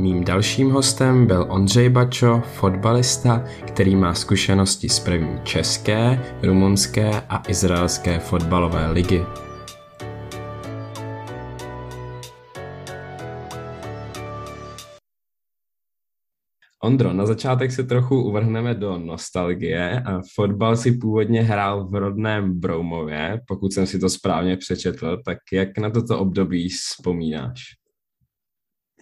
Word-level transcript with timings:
Mým 0.00 0.24
dalším 0.24 0.70
hostem 0.70 1.26
byl 1.26 1.46
Ondřej 1.48 1.88
Bačo, 1.88 2.42
fotbalista, 2.54 3.44
který 3.66 3.96
má 3.96 4.14
zkušenosti 4.14 4.88
z 4.88 5.00
první 5.00 5.40
české, 5.44 6.24
rumunské 6.42 7.20
a 7.28 7.42
izraelské 7.48 8.18
fotbalové 8.18 8.90
ligy. 8.90 9.22
Ondro, 16.82 17.12
na 17.12 17.26
začátek 17.26 17.72
se 17.72 17.84
trochu 17.84 18.22
uvrhneme 18.22 18.74
do 18.74 18.98
nostalgie. 18.98 20.02
Fotbal 20.34 20.76
si 20.76 20.92
původně 20.92 21.42
hrál 21.42 21.88
v 21.88 21.94
rodném 21.94 22.60
Broumově, 22.60 23.40
pokud 23.48 23.72
jsem 23.72 23.86
si 23.86 23.98
to 23.98 24.08
správně 24.08 24.56
přečetl, 24.56 25.18
tak 25.24 25.38
jak 25.52 25.78
na 25.78 25.90
toto 25.90 26.18
období 26.18 26.68
vzpomínáš? 26.68 27.79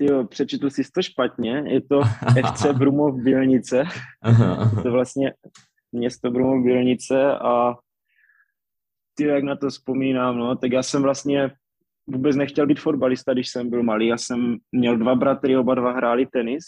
Jo, 0.00 0.24
přečetl 0.24 0.70
jsi 0.70 0.82
to 0.94 1.02
špatně, 1.02 1.62
je 1.66 1.80
to 1.80 2.00
FC 2.54 2.66
Brumov 2.66 3.14
Bělnice, 3.22 3.84
aha. 4.22 4.70
to 4.82 4.92
vlastně 4.92 5.32
město 5.92 6.30
Brumov 6.30 6.64
Bělnice 6.64 7.32
a 7.32 7.74
ty 9.14 9.24
jak 9.24 9.44
na 9.44 9.56
to 9.56 9.68
vzpomínám, 9.68 10.38
no, 10.38 10.56
tak 10.56 10.72
já 10.72 10.82
jsem 10.82 11.02
vlastně 11.02 11.50
vůbec 12.06 12.36
nechtěl 12.36 12.66
být 12.66 12.80
fotbalista, 12.80 13.32
když 13.32 13.48
jsem 13.48 13.70
byl 13.70 13.82
malý, 13.82 14.06
já 14.06 14.18
jsem 14.18 14.56
měl 14.72 14.96
dva 14.96 15.14
bratry, 15.14 15.56
oba 15.56 15.74
dva 15.74 15.92
hráli 15.92 16.26
tenis 16.26 16.64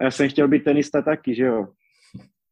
a 0.00 0.04
já 0.04 0.10
jsem 0.10 0.28
chtěl 0.28 0.48
být 0.48 0.64
tenista 0.64 1.02
taky, 1.02 1.34
že 1.34 1.44
jo. 1.44 1.66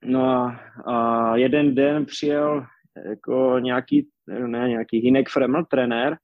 No 0.05 0.25
a, 0.25 0.61
a 0.87 1.37
jeden 1.37 1.75
den 1.75 2.07
přijel 2.07 2.67
jako 3.09 3.59
nějaký, 3.59 4.09
ne, 4.47 4.69
nějaký 4.69 4.99
Hinek 4.99 5.29
Freml, 5.29 5.65
trenér, 5.65 6.17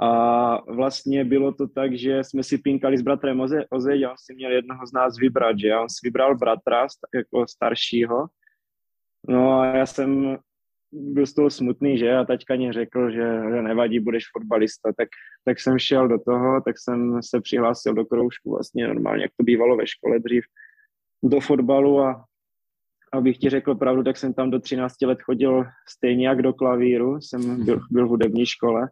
a 0.00 0.72
vlastně 0.72 1.24
bylo 1.24 1.52
to 1.52 1.68
tak, 1.68 1.94
že 1.94 2.24
jsme 2.24 2.42
si 2.42 2.58
pinkali 2.58 2.98
s 2.98 3.02
bratrem 3.02 3.40
Oze, 3.40 3.64
Oze 3.70 3.92
a 3.92 4.10
on 4.10 4.16
si 4.18 4.34
měl 4.34 4.52
jednoho 4.52 4.86
z 4.86 4.92
nás 4.92 5.18
vybrat, 5.18 5.58
že 5.58 5.76
on 5.76 5.88
si 5.88 6.00
vybral 6.04 6.36
bratra 6.36 6.86
jako 7.14 7.46
staršího. 7.48 8.26
No 9.28 9.60
a 9.60 9.66
já 9.66 9.86
jsem 9.86 10.38
byl 10.92 11.26
z 11.26 11.34
toho 11.34 11.50
smutný, 11.50 11.98
že? 11.98 12.16
A 12.16 12.24
taťka 12.24 12.56
mě 12.56 12.72
řekl, 12.72 13.10
že, 13.10 13.42
že 13.54 13.62
nevadí, 13.62 14.00
budeš 14.00 14.24
fotbalista, 14.32 14.92
tak, 14.96 15.08
tak 15.44 15.60
jsem 15.60 15.78
šel 15.78 16.08
do 16.08 16.18
toho, 16.18 16.60
tak 16.60 16.78
jsem 16.78 17.22
se 17.22 17.40
přihlásil 17.40 17.94
do 17.94 18.04
kroužku 18.04 18.50
vlastně 18.50 18.88
normálně, 18.88 19.22
jak 19.22 19.32
to 19.36 19.44
bývalo 19.44 19.76
ve 19.76 19.86
škole 19.86 20.18
dřív, 20.18 20.44
do 21.22 21.40
fotbalu 21.40 22.00
a 22.00 22.24
abych 23.12 23.38
ti 23.38 23.50
řekl 23.50 23.74
pravdu, 23.74 24.02
tak 24.02 24.16
jsem 24.16 24.34
tam 24.34 24.50
do 24.50 24.60
13 24.60 25.02
let 25.02 25.22
chodil 25.22 25.64
stejně 25.88 26.28
jak 26.28 26.42
do 26.42 26.52
klavíru, 26.52 27.20
jsem 27.20 27.64
byl, 27.64 27.80
byl 27.90 28.06
v 28.06 28.08
hudební 28.08 28.46
škole, 28.46 28.88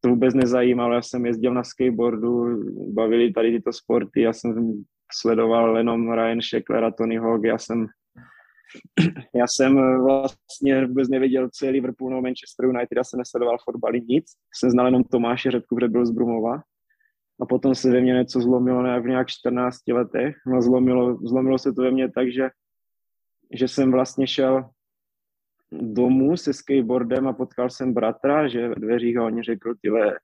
to 0.00 0.08
vůbec 0.08 0.34
nezajímalo, 0.34 0.94
já 0.94 1.02
jsem 1.02 1.26
jezdil 1.26 1.54
na 1.54 1.64
skateboardu, 1.64 2.62
bavili 2.92 3.32
tady 3.32 3.52
tyto 3.52 3.72
sporty, 3.72 4.20
já 4.20 4.32
jsem 4.32 4.72
sledoval 5.12 5.76
jenom 5.76 6.12
Ryan 6.12 6.40
Sheckler 6.40 6.84
a 6.84 6.90
Tony 6.90 7.16
Hawk, 7.16 7.44
já 7.44 7.58
jsem 7.58 7.86
já 9.34 9.46
jsem 9.46 10.02
vlastně 10.04 10.86
vůbec 10.86 11.08
nevěděl, 11.08 11.48
co 11.52 11.66
je 11.66 11.70
Liverpool 11.70 12.10
nebo 12.10 12.22
Manchester 12.22 12.66
United, 12.66 12.96
já 12.96 13.04
jsem 13.04 13.18
nesledoval 13.18 13.56
fotbaly 13.64 14.00
nic, 14.00 14.24
jsem 14.54 14.70
znal 14.70 14.86
jenom 14.86 15.04
Tomáše 15.04 15.50
Řepku, 15.50 15.74
kde 15.74 15.88
byl 15.88 16.06
z 16.06 16.10
Brumova. 16.10 16.62
A 17.40 17.46
potom 17.46 17.74
se 17.74 17.90
ve 17.90 18.00
mně 18.00 18.12
něco 18.12 18.40
zlomilo 18.40 18.82
nějak 18.82 19.04
v 19.04 19.08
nějak 19.08 19.28
14 19.28 19.76
letech, 19.88 20.36
no 20.46 20.62
zlomilo, 20.62 21.16
zlomilo 21.16 21.58
se 21.58 21.72
to 21.72 21.82
ve 21.82 21.90
mně 21.90 22.10
tak, 22.10 22.32
že, 22.32 22.50
že 23.54 23.68
jsem 23.68 23.92
vlastně 23.92 24.26
šel 24.26 24.70
domů 25.72 26.36
se 26.36 26.52
skateboardem 26.52 27.28
a 27.28 27.32
potkal 27.32 27.70
jsem 27.70 27.94
bratra, 27.94 28.48
že 28.48 28.68
ve 28.68 28.74
dveřích 28.74 29.16
a 29.16 29.24
on 29.24 29.42
řekl, 29.42 29.74
tyhle, 29.80 30.18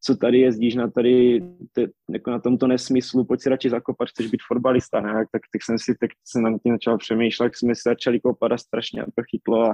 co 0.00 0.16
tady 0.16 0.38
jezdíš 0.38 0.74
na 0.74 0.90
tady, 0.90 1.42
te, 1.72 1.86
jako 2.10 2.30
na 2.30 2.40
tomto 2.40 2.66
nesmyslu, 2.66 3.24
pojď 3.24 3.40
si 3.42 3.48
radši 3.48 3.70
zakopat, 3.70 4.08
chceš 4.08 4.26
být 4.26 4.40
fotbalista, 4.48 5.00
ne? 5.00 5.12
Tak, 5.12 5.42
tak 5.52 5.62
jsem 5.64 5.78
si, 5.78 5.94
tak 6.00 6.10
jsem 6.24 6.42
na 6.42 6.58
tím 6.58 6.74
začal 6.74 6.98
přemýšlet, 6.98 7.56
jsme 7.56 7.74
si 7.74 7.82
začali 7.84 8.20
kopat 8.20 8.52
a 8.52 8.58
strašně 8.58 9.04
to 9.14 9.22
chytlo 9.30 9.62
a, 9.62 9.70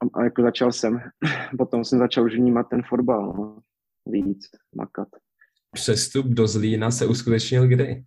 a, 0.00 0.20
a 0.20 0.24
jako 0.24 0.42
začal 0.42 0.72
jsem, 0.72 1.00
potom 1.58 1.84
jsem 1.84 1.98
začal 1.98 2.24
už 2.24 2.34
vnímat 2.34 2.66
ten 2.70 2.82
fotbal, 2.88 3.32
no, 3.36 3.58
víc, 4.06 4.46
makat. 4.76 5.08
Přestup 5.72 6.26
do 6.26 6.46
Zlína 6.46 6.90
se 6.90 7.06
uskutečnil 7.06 7.68
kdy? 7.68 8.04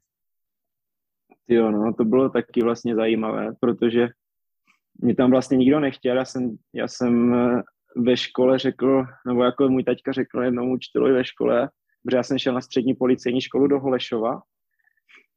Jo, 1.48 1.72
no, 1.72 1.94
to 1.94 2.06
bylo 2.06 2.30
taky 2.30 2.64
vlastně 2.64 2.96
zajímavé, 2.96 3.54
protože 3.60 4.08
mě 5.02 5.16
tam 5.16 5.32
vlastně 5.32 5.58
nikdo 5.58 5.80
nechtěl, 5.80 6.18
já 6.18 6.26
jsem, 6.26 6.58
já 6.74 6.88
jsem 6.88 7.34
eh, 7.34 7.62
ve 7.96 8.18
škole 8.18 8.60
řekl, 8.60 9.06
nebo 9.28 9.44
jako 9.44 9.70
můj 9.70 9.84
taťka 9.84 10.12
řekl 10.12 10.44
jednou 10.44 10.74
učitelovi 10.74 11.14
ve 11.14 11.26
škole, 11.26 11.70
protože 12.04 12.18
já 12.18 12.24
jsem 12.24 12.38
šel 12.38 12.54
na 12.54 12.62
střední 12.62 12.94
policejní 12.94 13.42
školu 13.42 13.68
do 13.68 13.80
Holešova, 13.80 14.42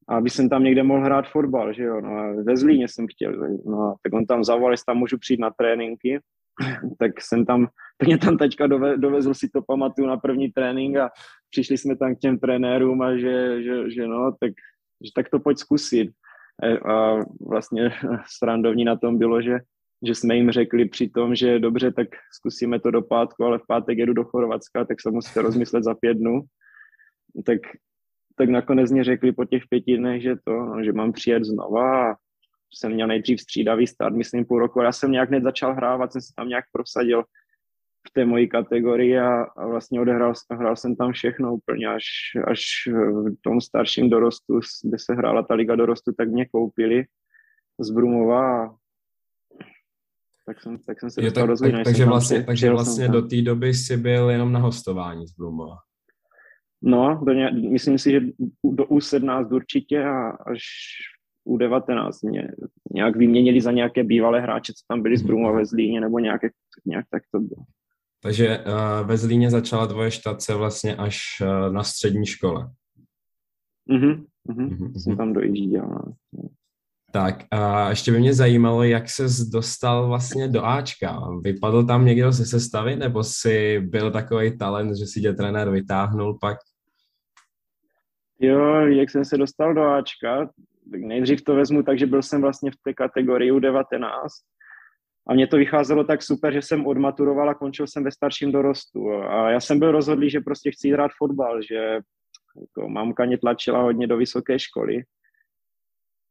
aby 0.08 0.30
jsem 0.30 0.48
tam 0.48 0.64
někde 0.64 0.82
mohl 0.82 1.04
hrát 1.04 1.28
fotbal, 1.28 1.72
že 1.72 1.82
jo, 1.82 2.00
no 2.00 2.18
a 2.18 2.32
ve 2.42 2.56
Zlíně 2.56 2.88
jsem 2.88 3.06
chtěl, 3.10 3.32
no 3.66 3.94
tak 4.02 4.12
on 4.12 4.26
tam 4.26 4.44
zavolal, 4.44 4.72
jestli 4.72 4.84
tam 4.84 4.98
můžu 4.98 5.18
přijít 5.18 5.40
na 5.40 5.50
tréninky, 5.50 6.20
tak 6.98 7.20
jsem 7.20 7.46
tam, 7.46 7.66
tak 7.98 8.06
mě 8.06 8.18
tam 8.18 8.38
taťka 8.38 8.66
dove, 8.66 8.96
dovezl 8.96 9.34
si 9.34 9.48
to 9.48 9.62
pamatuju 9.62 10.08
na 10.08 10.16
první 10.16 10.52
trénink 10.52 10.96
a 10.96 11.10
přišli 11.50 11.78
jsme 11.78 11.96
tam 11.96 12.14
k 12.14 12.18
těm 12.18 12.38
trenérům 12.38 13.02
a 13.02 13.16
že, 13.16 13.62
že, 13.62 13.90
že 13.90 14.06
no, 14.06 14.32
tak, 14.40 14.52
že 15.04 15.10
tak 15.14 15.28
to 15.28 15.40
pojď 15.40 15.58
zkusit. 15.58 16.10
A 16.88 17.16
vlastně 17.40 17.90
srandovní 18.38 18.84
na 18.84 18.96
tom 18.96 19.18
bylo, 19.18 19.42
že, 19.42 19.58
že 20.06 20.14
jsme 20.14 20.36
jim 20.36 20.50
řekli 20.50 20.88
při 20.88 21.08
tom, 21.08 21.34
že 21.34 21.58
dobře, 21.58 21.92
tak 21.92 22.08
zkusíme 22.32 22.80
to 22.80 22.90
do 22.90 23.02
pátku, 23.02 23.44
ale 23.44 23.58
v 23.58 23.66
pátek 23.68 23.98
jedu 23.98 24.12
do 24.12 24.24
Chorvatska, 24.24 24.84
tak 24.84 25.00
se 25.00 25.10
musíte 25.10 25.42
rozmyslet 25.42 25.84
za 25.84 25.94
pět 25.94 26.14
dnů. 26.14 26.40
Tak, 27.46 27.58
tak 28.36 28.48
nakonec 28.48 28.92
mě 28.92 29.04
řekli 29.04 29.32
po 29.32 29.44
těch 29.44 29.62
pěti 29.68 29.96
dnech, 29.96 30.22
že 30.22 30.34
to, 30.44 30.52
no, 30.52 30.84
že 30.84 30.92
mám 30.92 31.12
přijet 31.12 31.44
znova 31.44 32.12
a 32.12 32.14
jsem 32.74 32.92
měl 32.92 33.06
nejdřív 33.06 33.40
střídavý 33.40 33.86
start, 33.86 34.16
myslím 34.16 34.44
půl 34.44 34.58
roku. 34.58 34.80
Já 34.80 34.92
jsem 34.92 35.12
nějak 35.12 35.28
hned 35.28 35.42
začal 35.42 35.74
hrávat, 35.74 36.12
jsem 36.12 36.20
se 36.20 36.32
tam 36.36 36.48
nějak 36.48 36.64
prosadil 36.72 37.24
v 38.08 38.12
té 38.12 38.24
mojí 38.24 38.48
kategorii 38.48 39.18
a, 39.18 39.42
a 39.42 39.66
vlastně 39.66 40.00
odehrál 40.00 40.32
hrál 40.50 40.76
jsem 40.76 40.96
tam 40.96 41.12
všechno 41.12 41.54
úplně 41.54 41.86
až, 41.86 42.04
až 42.44 42.62
v 42.88 43.42
tom 43.42 43.60
starším 43.60 44.10
dorostu, 44.10 44.60
kde 44.84 44.98
se 44.98 45.14
hrála 45.14 45.42
ta 45.42 45.54
liga 45.54 45.76
dorostu, 45.76 46.12
tak 46.12 46.28
mě 46.28 46.46
koupili 46.46 47.04
z 47.80 47.90
Brumova 47.90 48.64
a 48.64 48.74
tak 50.46 50.60
jsem, 50.60 50.78
tak 50.78 51.00
jsem 51.00 51.10
se 51.10 51.20
je, 51.20 51.24
dostal 51.24 51.46
tak, 51.46 51.70
do 51.72 51.76
tak, 51.76 51.84
takže 51.84 52.04
vlastně, 52.04 52.44
takže 52.44 52.70
vlastně 52.70 53.08
do 53.08 53.22
té 53.22 53.42
doby 53.42 53.74
jsi 53.74 53.96
byl 53.96 54.30
jenom 54.30 54.52
na 54.52 54.60
hostování 54.60 55.26
z 55.26 55.32
Brumova. 55.32 55.76
No, 56.82 57.20
do 57.26 57.32
ně, 57.32 57.50
myslím 57.50 57.98
si, 57.98 58.10
že 58.10 58.20
do 58.64 58.84
U17 58.84 59.54
určitě 59.54 60.04
a 60.04 60.28
až 60.30 60.60
U19 61.48 62.10
mě 62.22 62.48
nějak 62.94 63.16
vyměnili 63.16 63.60
za 63.60 63.72
nějaké 63.72 64.04
bývalé 64.04 64.40
hráče, 64.40 64.72
co 64.72 64.84
tam 64.88 65.02
byli 65.02 65.16
z 65.16 65.22
Brumova 65.22 65.58
ve 65.58 65.66
Zlíně, 65.66 66.00
nebo 66.00 66.18
nějak, 66.18 66.40
nějak 66.86 67.06
tak 67.10 67.22
to 67.30 67.40
bylo. 67.40 67.64
Takže 68.22 68.58
uh, 68.58 69.06
ve 69.06 69.16
Zlíně 69.16 69.50
začala 69.50 69.86
tvoje 69.86 70.10
štace 70.10 70.54
vlastně 70.54 70.96
až 70.96 71.18
uh, 71.40 71.72
na 71.72 71.82
střední 71.82 72.26
škole. 72.26 72.70
Mhm, 73.86 74.24
mhm, 74.48 74.68
mm-hmm. 74.68 74.92
jsem 74.96 75.16
tam 75.16 75.32
dojížděl. 75.32 75.88
No. 76.32 76.48
Tak 77.12 77.44
a 77.50 77.90
ještě 77.90 78.12
by 78.12 78.20
mě 78.20 78.34
zajímalo, 78.34 78.82
jak 78.82 79.08
se 79.08 79.26
dostal 79.52 80.06
vlastně 80.06 80.48
do 80.48 80.64
Ačka. 80.64 81.20
Vypadl 81.42 81.86
tam 81.86 82.04
někdo 82.04 82.32
ze 82.32 82.46
sestavy, 82.46 82.96
nebo 82.96 83.24
si 83.24 83.80
byl 83.80 84.10
takový 84.10 84.58
talent, 84.58 84.96
že 84.96 85.06
si 85.06 85.20
tě 85.20 85.32
trenér 85.32 85.70
vytáhnul 85.70 86.38
pak? 86.40 86.58
Jo, 88.40 88.74
jak 88.74 89.10
jsem 89.10 89.24
se 89.24 89.36
dostal 89.36 89.74
do 89.74 89.82
Ačka, 89.82 90.50
tak 90.90 91.00
nejdřív 91.00 91.44
to 91.44 91.54
vezmu 91.54 91.82
tak, 91.82 91.98
že 91.98 92.06
byl 92.06 92.22
jsem 92.22 92.40
vlastně 92.40 92.70
v 92.70 92.76
té 92.84 92.94
kategorii 92.94 93.52
U19 93.52 94.08
a 95.28 95.34
mně 95.34 95.46
to 95.46 95.56
vycházelo 95.56 96.04
tak 96.04 96.22
super, 96.22 96.52
že 96.52 96.62
jsem 96.62 96.86
odmaturoval 96.86 97.50
a 97.50 97.54
končil 97.54 97.86
jsem 97.86 98.04
ve 98.04 98.10
starším 98.10 98.52
dorostu. 98.52 99.12
A 99.12 99.50
já 99.50 99.60
jsem 99.60 99.78
byl 99.78 99.92
rozhodlý, 99.92 100.30
že 100.30 100.40
prostě 100.40 100.70
chci 100.70 100.90
hrát 100.90 101.10
fotbal, 101.18 101.62
že 101.62 101.98
jako 102.60 102.88
mamka 102.88 103.24
mě 103.24 103.38
tlačila 103.38 103.82
hodně 103.82 104.06
do 104.06 104.16
vysoké 104.16 104.58
školy, 104.58 105.02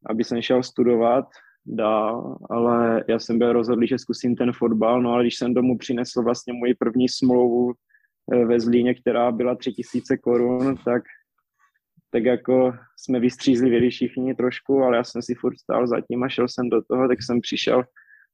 aby 0.10 0.24
jsem 0.24 0.42
šel 0.42 0.63
studovat 0.63 1.25
dál, 1.66 2.38
ale 2.50 3.04
já 3.07 3.19
jsem 3.19 3.39
byl 3.39 3.54
rozhodlý, 3.54 3.88
že 3.88 3.98
zkusím 3.98 4.36
ten 4.36 4.51
fotbal, 4.54 5.01
no 5.01 5.12
ale 5.12 5.24
když 5.24 5.38
jsem 5.38 5.54
domů 5.54 5.77
přinesl 5.77 6.24
vlastně 6.24 6.54
moji 6.54 6.74
první 6.74 7.10
smlouvu 7.10 7.74
eh, 8.33 8.45
ve 8.45 8.60
Zlíně, 8.60 8.94
která 8.94 9.31
byla 9.31 9.56
3000 9.56 10.18
korun, 10.18 10.75
tak 10.86 11.04
tak 12.13 12.25
jako 12.25 12.74
jsme 12.98 13.19
vystřízli 13.19 13.89
všichni 13.89 14.36
trošku, 14.36 14.83
ale 14.83 14.98
já 14.98 15.04
jsem 15.04 15.21
si 15.21 15.36
furt 15.36 15.57
stál 15.57 15.88
zatím 15.88 16.24
a 16.24 16.30
šel 16.30 16.48
jsem 16.48 16.69
do 16.69 16.81
toho, 16.81 17.07
tak 17.07 17.18
jsem 17.24 17.42
přišel 17.42 17.83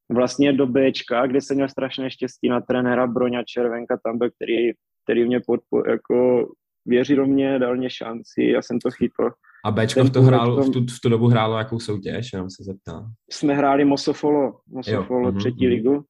vlastně 0.10 0.54
do 0.54 0.68
Bčka, 0.68 1.28
kde 1.28 1.42
jsem 1.42 1.56
měl 1.56 1.70
strašné 1.70 2.12
štěstí 2.12 2.50
na 2.50 2.62
trenéra 2.62 3.08
Broňa 3.08 3.44
Červenka, 3.44 4.00
tam 4.04 4.18
byl, 4.18 4.30
který, 4.32 4.72
který 5.04 5.26
mě 5.26 5.40
podpo, 5.48 5.90
jako 5.90 6.48
věří 6.86 7.16
do 7.16 7.26
mě, 7.26 7.60
dal 7.60 7.76
mě 7.76 7.90
šanci, 7.90 8.44
já 8.44 8.62
jsem 8.62 8.80
to 8.80 8.92
chytl. 8.92 9.30
A 9.66 9.72
Bčko 9.72 10.04
v, 10.04 10.12
to 10.12 10.22
hrálo, 10.22 10.64
v, 10.64 10.72
tu, 10.72 10.80
v 10.80 11.00
tu 11.04 11.10
dobu 11.10 11.28
hrálo 11.28 11.58
jakou 11.58 11.80
soutěž, 11.80 12.34
jenom 12.34 12.50
se 12.50 12.64
zeptám. 12.64 13.12
Jsme 13.32 13.54
hráli 13.54 13.86
Mosofolo, 13.86 14.60
Mosofolo 14.68 15.30
jo, 15.30 15.32
třetí 15.32 15.66
uh-huh. 15.66 15.70
ligu 15.70 16.04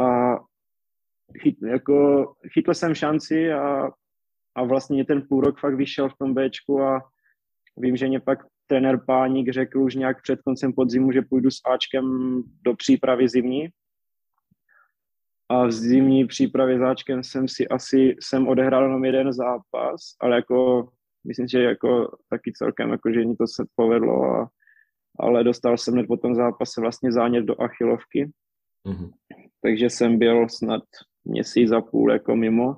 a 0.00 0.36
chyt, 1.42 1.56
jako, 1.62 2.26
chytl 2.52 2.74
jsem 2.74 2.94
šanci 2.94 3.52
a, 3.52 3.88
a 4.54 4.64
vlastně 4.64 5.04
ten 5.04 5.22
půl 5.28 5.40
rok 5.40 5.60
fakt 5.60 5.74
vyšel 5.74 6.08
v 6.08 6.18
tom 6.18 6.34
Bčku 6.34 6.82
a 6.82 7.02
vím, 7.76 7.96
že 7.96 8.06
mě 8.06 8.20
pak 8.20 8.38
trenér 8.68 9.00
Páník 9.06 9.52
řekl 9.52 9.82
už 9.82 9.94
nějak 9.94 10.22
před 10.22 10.42
koncem 10.42 10.72
podzimu, 10.72 11.12
že 11.12 11.22
půjdu 11.22 11.50
s 11.50 11.60
Ačkem 11.74 12.04
do 12.62 12.74
přípravy 12.74 13.28
zimní. 13.28 13.68
A 15.48 15.66
v 15.66 15.72
zimní 15.72 16.26
přípravě 16.26 16.78
s 16.78 16.82
Ačkem 16.82 17.22
jsem 17.22 17.48
si 17.48 17.68
asi, 17.68 18.16
jsem 18.20 18.48
odehrál 18.48 18.82
jenom 18.82 19.04
jeden 19.04 19.32
zápas, 19.32 20.00
ale 20.20 20.36
jako 20.36 20.88
myslím, 21.26 21.48
že 21.48 21.62
jako 21.62 22.16
taky 22.30 22.52
celkem, 22.52 22.90
jako, 22.90 23.12
že 23.12 23.24
mi 23.24 23.36
to 23.36 23.46
se 23.46 23.66
povedlo, 23.74 24.24
a, 24.24 24.48
ale 25.18 25.44
dostal 25.44 25.78
jsem 25.78 25.94
hned 25.94 26.06
po 26.06 26.16
tom 26.16 26.34
zápase 26.34 26.80
vlastně 26.80 27.12
zánět 27.12 27.44
do 27.44 27.62
achilovky, 27.62 28.30
mm-hmm. 28.86 29.10
takže 29.62 29.90
jsem 29.90 30.18
byl 30.18 30.48
snad 30.48 30.82
měsíc 31.24 31.72
a 31.72 31.80
půl 31.80 32.12
jako 32.12 32.36
mimo. 32.36 32.76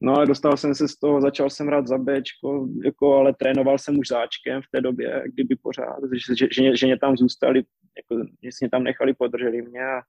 No 0.00 0.14
ale 0.14 0.26
dostal 0.26 0.56
jsem 0.56 0.74
se 0.74 0.88
z 0.88 0.96
toho, 0.96 1.20
začal 1.20 1.50
jsem 1.50 1.66
hrát 1.66 1.86
za 1.86 1.98
Bčko, 1.98 2.68
jako, 2.84 3.14
ale 3.14 3.34
trénoval 3.34 3.78
jsem 3.78 3.98
už 3.98 4.08
záčkem 4.08 4.62
v 4.62 4.70
té 4.72 4.80
době, 4.80 5.22
kdyby 5.26 5.56
pořád, 5.56 5.96
že, 6.12 6.34
že, 6.34 6.48
že, 6.52 6.76
že 6.76 6.86
mě 6.86 6.98
tam 6.98 7.16
zůstali, 7.16 7.62
jako, 7.96 8.24
že 8.42 8.50
mě 8.60 8.70
tam 8.70 8.82
nechali, 8.82 9.14
podrželi 9.14 9.62
mě 9.62 9.80
a, 9.80 10.00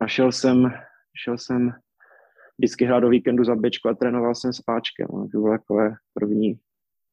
a 0.00 0.06
šel 0.06 0.32
jsem, 0.32 0.72
šel 1.24 1.38
jsem 1.38 1.72
vždycky 2.58 2.84
hrát 2.84 3.00
do 3.00 3.08
víkendu 3.08 3.44
za 3.44 3.56
Bčko 3.56 3.88
a 3.88 3.94
trénoval 3.94 4.34
jsem 4.34 4.52
s 4.52 4.62
Ačkem. 4.66 5.06
No. 5.12 5.28
To 5.32 5.38
bylo 5.38 5.58
takové 5.58 5.90
první 6.14 6.58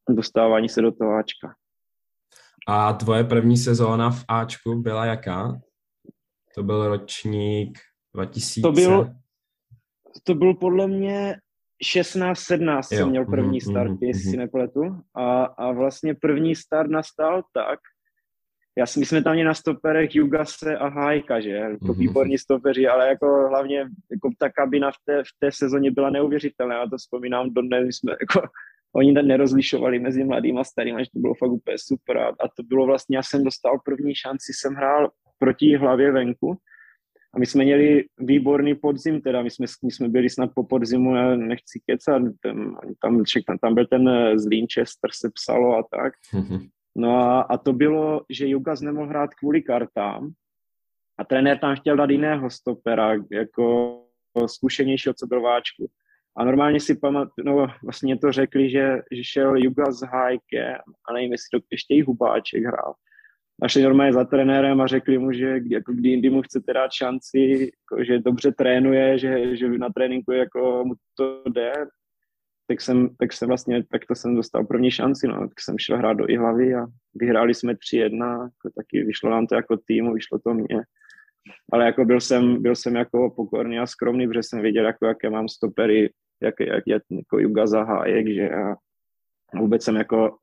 dostávání 0.09 0.69
se 0.69 0.81
do 0.81 0.91
toho 0.91 1.15
Ačka. 1.15 1.55
A 2.67 2.93
tvoje 2.93 3.23
první 3.23 3.57
sezóna 3.57 4.09
v 4.09 4.25
Ačku 4.27 4.75
byla 4.75 5.05
jaká? 5.05 5.61
To 6.55 6.63
byl 6.63 6.87
ročník 6.87 7.79
2000? 8.13 8.61
To 8.61 8.71
byl, 8.71 9.15
to 10.23 10.35
byl 10.35 10.53
podle 10.53 10.87
mě 10.87 11.35
16-17 11.83 12.81
jsem 12.81 13.09
měl 13.09 13.25
první 13.25 13.59
mm, 13.65 13.71
start, 13.71 13.91
mm, 13.91 13.97
jestli 14.01 14.31
si 14.31 14.37
nepletu. 14.37 15.01
A, 15.15 15.43
a 15.43 15.71
vlastně 15.71 16.15
první 16.15 16.55
start 16.55 16.89
nastal 16.89 17.43
tak, 17.53 17.79
já 18.77 18.85
si 18.85 18.99
myslím, 18.99 19.23
tam 19.23 19.33
měli 19.33 19.47
na 19.47 19.53
stoperech 19.53 20.15
Jugase 20.15 20.77
a 20.77 20.87
Hajka, 20.87 21.39
že? 21.39 21.49
Jako 21.49 21.85
mm-hmm. 21.85 21.97
výborní 21.97 22.37
stopeři, 22.37 22.87
ale 22.87 23.07
jako 23.07 23.47
hlavně 23.49 23.77
jako 24.11 24.29
ta 24.39 24.49
kabina 24.49 24.91
v 24.91 24.95
té, 25.05 25.23
v 25.23 25.39
té 25.39 25.51
sezóně 25.51 25.91
byla 25.91 26.09
neuvěřitelná. 26.09 26.79
Já 26.79 26.87
to 26.87 26.97
vzpomínám 26.97 27.53
dodnes, 27.53 27.95
jsme 27.95 28.11
jako 28.11 28.47
oni 28.95 29.11
nerozlišovali 29.11 29.99
mezi 29.99 30.23
mladými 30.23 30.59
a 30.59 30.63
starými, 30.63 31.03
že 31.03 31.11
to 31.13 31.19
bylo 31.19 31.33
fakt 31.33 31.51
úplně 31.51 31.77
super. 31.79 32.17
A, 32.17 32.27
a 32.27 32.47
to 32.57 32.63
bylo 32.63 32.85
vlastně, 32.85 33.17
já 33.17 33.23
jsem 33.23 33.43
dostal 33.43 33.79
první 33.85 34.15
šanci, 34.15 34.53
jsem 34.53 34.73
hrál 34.73 35.11
proti 35.39 35.77
hlavě 35.77 36.11
venku 36.11 36.57
a 37.35 37.39
my 37.39 37.45
jsme 37.45 37.63
měli 37.63 38.05
výborný 38.17 38.75
podzim, 38.75 39.21
teda 39.21 39.43
my 39.43 39.49
jsme, 39.49 39.65
my 39.83 39.91
jsme 39.91 40.09
byli 40.09 40.29
snad 40.29 40.51
po 40.55 40.63
podzimu, 40.63 41.15
já 41.15 41.35
nechci 41.35 41.81
kecat, 41.85 42.21
tam, 42.41 42.75
tam, 43.01 43.23
tam 43.61 43.73
byl 43.73 43.85
ten 43.85 44.09
eh, 44.09 44.39
z 44.39 44.47
Winchester 44.47 45.09
se 45.13 45.29
psalo 45.33 45.77
a 45.77 45.83
tak. 45.91 46.13
Mm-hmm. 46.33 46.69
No 46.97 47.15
a, 47.15 47.41
a 47.41 47.57
to 47.57 47.73
bylo, 47.73 48.21
že 48.29 48.47
Jugas 48.47 48.81
nemohl 48.81 49.07
hrát 49.07 49.33
kvůli 49.33 49.61
kartám 49.61 50.31
a 51.17 51.23
trenér 51.23 51.57
tam 51.57 51.75
chtěl 51.75 51.97
dát 51.97 52.09
jiného 52.09 52.49
stopera, 52.49 53.13
jako 53.31 54.01
zkušenějšího, 54.45 55.13
co 55.13 55.27
byl 55.27 55.41
váčku. 55.41 55.89
A 56.37 56.45
normálně 56.45 56.79
si 56.79 56.95
pamatuju, 56.95 57.45
no 57.45 57.67
vlastně 57.83 58.17
to 58.17 58.31
řekli, 58.31 58.69
že, 58.69 59.01
že 59.11 59.23
šel 59.23 59.57
Juga 59.57 59.91
s 59.91 60.01
Hajkem 60.01 60.81
a 61.09 61.13
nevím, 61.13 61.31
jestli 61.31 61.59
to 61.59 61.65
ještě 61.71 61.93
i 61.93 62.01
Hubáček 62.01 62.63
hrál. 62.63 62.93
A 63.61 63.67
šli 63.67 63.83
normálně 63.83 64.13
za 64.13 64.23
trenérem 64.23 64.81
a 64.81 64.87
řekli 64.87 65.17
mu, 65.17 65.31
že 65.31 65.59
jako 65.69 65.93
kdy 65.93 66.09
jindy 66.09 66.29
mu 66.29 66.41
chcete 66.41 66.73
dát 66.73 66.91
šanci, 66.91 67.71
jako, 67.71 68.03
že 68.03 68.19
dobře 68.19 68.51
trénuje, 68.51 69.19
že, 69.19 69.55
že 69.55 69.69
na 69.69 69.89
tréninku 69.89 70.31
jako 70.31 70.83
mu 70.85 70.93
to 71.17 71.43
jde, 71.49 71.73
tak 72.67 72.81
jsem, 72.81 73.15
tak 73.15 73.33
jsem 73.33 73.47
vlastně, 73.47 73.83
tak 73.91 74.05
to 74.05 74.15
jsem 74.15 74.35
dostal 74.35 74.65
první 74.65 74.91
šanci, 74.91 75.27
no, 75.27 75.47
tak 75.47 75.61
jsem 75.61 75.77
šel 75.79 75.97
hrát 75.97 76.13
do 76.13 76.29
Ihlavy 76.29 76.75
a 76.75 76.85
vyhráli 77.15 77.53
jsme 77.53 77.73
3-1, 77.73 78.41
jako 78.43 78.69
taky 78.75 79.03
vyšlo 79.03 79.29
nám 79.29 79.47
to 79.47 79.55
jako 79.55 79.77
týmu, 79.77 80.13
vyšlo 80.13 80.39
to 80.39 80.53
mě. 80.53 80.81
Ale 81.71 81.85
jako 81.85 82.05
byl 82.05 82.21
jsem, 82.21 82.61
byl 82.61 82.75
jsem 82.75 82.95
jako 82.95 83.33
pokorný 83.35 83.79
a 83.79 83.87
skromný, 83.87 84.27
protože 84.27 84.43
jsem 84.43 84.61
věděl, 84.61 84.85
jako, 84.85 85.05
jaké 85.05 85.29
mám 85.29 85.49
stopery, 85.49 86.13
jak, 86.41 86.55
jak, 86.59 86.83
jak 86.87 87.03
jako 87.11 87.39
Juga 87.39 87.67
Zahájek, 87.67 88.27
že 88.27 88.49
a 88.49 88.75
vůbec 89.59 89.83
jsem 89.83 89.95
jako 89.95 90.37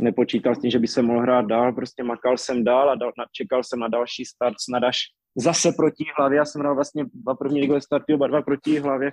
nepočítal 0.00 0.54
s 0.54 0.58
tím, 0.58 0.70
že 0.70 0.78
by 0.78 0.86
se 0.86 1.02
mohl 1.02 1.20
hrát 1.20 1.46
dál, 1.46 1.72
prostě 1.72 2.02
makal 2.02 2.38
jsem 2.38 2.64
dál 2.64 2.90
a 2.90 2.94
dal, 2.94 3.12
čekal 3.32 3.64
jsem 3.64 3.78
na 3.78 3.88
další 3.88 4.24
start, 4.24 4.54
snad 4.60 4.84
až 4.84 4.98
zase 5.36 5.72
proti 5.72 6.04
hlavě, 6.18 6.36
já 6.36 6.44
jsem 6.44 6.60
hrál 6.60 6.74
vlastně 6.74 7.04
dva 7.14 7.34
první 7.34 7.60
ligové 7.60 7.80
starty, 7.80 8.14
oba 8.14 8.26
dva 8.26 8.42
proti 8.42 8.78
hlavě 8.78 9.12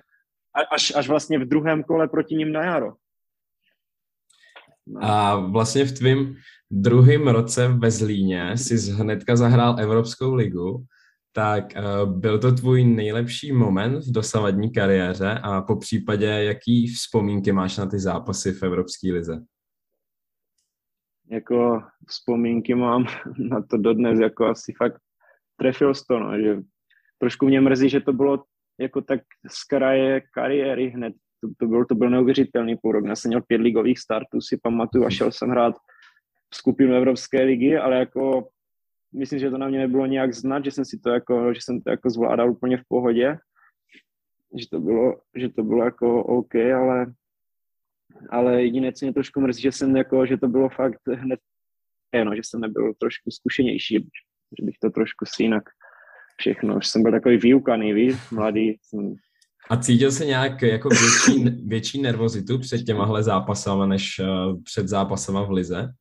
až, 0.71 0.95
až 0.95 1.07
vlastně 1.07 1.39
v 1.39 1.47
druhém 1.47 1.83
kole 1.83 2.07
proti 2.07 2.35
ním 2.35 2.51
na 2.51 2.63
jaro. 2.63 2.93
No. 4.87 5.03
A 5.03 5.35
vlastně 5.35 5.85
v 5.85 5.91
tvém 5.91 6.35
druhém 6.71 7.27
roce 7.27 7.67
ve 7.67 7.91
Zlíně 7.91 8.57
si 8.57 8.91
hnedka 8.91 9.35
zahrál 9.35 9.79
Evropskou 9.79 10.33
ligu, 10.33 10.85
tak 11.35 11.65
uh, 11.77 12.13
byl 12.19 12.39
to 12.39 12.51
tvůj 12.51 12.83
nejlepší 12.83 13.51
moment 13.51 14.05
v 14.05 14.11
dosavadní 14.11 14.71
kariéře 14.71 15.39
a 15.43 15.61
po 15.61 15.75
případě 15.75 16.25
jaký 16.25 16.87
vzpomínky 16.87 17.51
máš 17.51 17.77
na 17.77 17.85
ty 17.85 17.99
zápasy 17.99 18.51
v 18.51 18.63
Evropské 18.63 19.13
lize? 19.13 19.41
Jako 21.29 21.83
vzpomínky 22.07 22.75
mám 22.75 23.05
na 23.37 23.61
to 23.61 23.77
dodnes, 23.77 24.19
jako 24.19 24.45
asi 24.45 24.73
fakt 24.77 25.01
trefil 25.55 25.93
to, 26.07 26.19
no, 26.19 26.39
že 26.39 26.61
trošku 27.17 27.45
mě 27.45 27.61
mrzí, 27.61 27.89
že 27.89 28.01
to 28.01 28.13
bylo 28.13 28.43
jako 28.79 29.01
tak 29.01 29.21
z 29.49 29.63
kraje 29.63 30.21
kariéry 30.33 30.89
hned. 30.89 31.13
To, 31.41 31.49
to, 31.57 31.67
byl, 31.67 31.85
to 31.85 31.95
byl 31.95 32.09
neuvěřitelný 32.09 32.75
půl 32.75 32.91
rok. 32.91 33.05
Já 33.05 33.15
jsem 33.15 33.29
měl 33.29 33.41
pět 33.41 33.61
ligových 33.61 33.99
startů, 33.99 34.41
si 34.41 34.57
pamatuju, 34.57 35.05
a 35.05 35.09
šel 35.09 35.31
jsem 35.31 35.49
hrát 35.49 35.75
v 36.53 36.55
skupinu 36.55 36.93
Evropské 36.95 37.43
ligy, 37.43 37.77
ale 37.77 37.99
jako 37.99 38.49
myslím, 39.13 39.39
že 39.39 39.49
to 39.49 39.57
na 39.57 39.67
mě 39.67 39.79
nebylo 39.79 40.05
nějak 40.05 40.33
znat, 40.33 40.65
že 40.65 40.71
jsem 40.71 40.85
si 40.85 40.99
to 40.99 41.09
jako, 41.09 41.53
že 41.53 41.59
jsem 41.61 41.81
to 41.81 41.89
jako 41.89 42.09
zvládal 42.09 42.51
úplně 42.51 42.77
v 42.77 42.83
pohodě, 42.87 43.37
že 44.59 44.69
to 44.69 44.79
bylo, 44.79 45.21
že 45.35 45.49
to 45.49 45.63
bylo 45.63 45.85
jako 45.85 46.23
OK, 46.23 46.55
ale, 46.55 47.13
ale 48.29 48.61
jediné, 48.61 48.93
co 48.93 49.05
mě 49.05 49.13
trošku 49.13 49.41
mrzí, 49.41 49.61
že 49.61 49.71
jsem 49.71 49.95
jako, 49.95 50.25
že 50.25 50.37
to 50.37 50.47
bylo 50.47 50.69
fakt 50.69 50.99
hned, 51.07 51.39
no, 52.23 52.35
že 52.35 52.41
jsem 52.43 52.61
nebyl 52.61 52.93
trošku 52.99 53.31
zkušenější, 53.31 54.09
že 54.59 54.65
bych 54.65 54.75
to 54.81 54.89
trošku 54.89 55.25
si 55.25 55.43
jinak 55.43 55.63
všechno. 56.37 56.77
Už 56.77 56.87
jsem 56.87 57.03
byl 57.03 57.11
takový 57.11 57.37
vyukaný, 57.37 57.93
víš, 57.93 58.29
mladý. 58.31 58.77
Jsem... 58.81 59.15
A 59.69 59.77
cítil 59.77 60.11
se 60.11 60.25
nějak 60.25 60.61
jako 60.61 60.89
větší, 60.89 61.49
větší 61.65 62.01
nervozitu 62.01 62.59
před 62.59 62.83
těmahle 62.83 63.23
zápasama, 63.23 63.85
než 63.85 64.19
uh, 64.19 64.61
před 64.63 64.87
zápasama 64.87 65.43
v 65.43 65.51
Lize? 65.51 65.93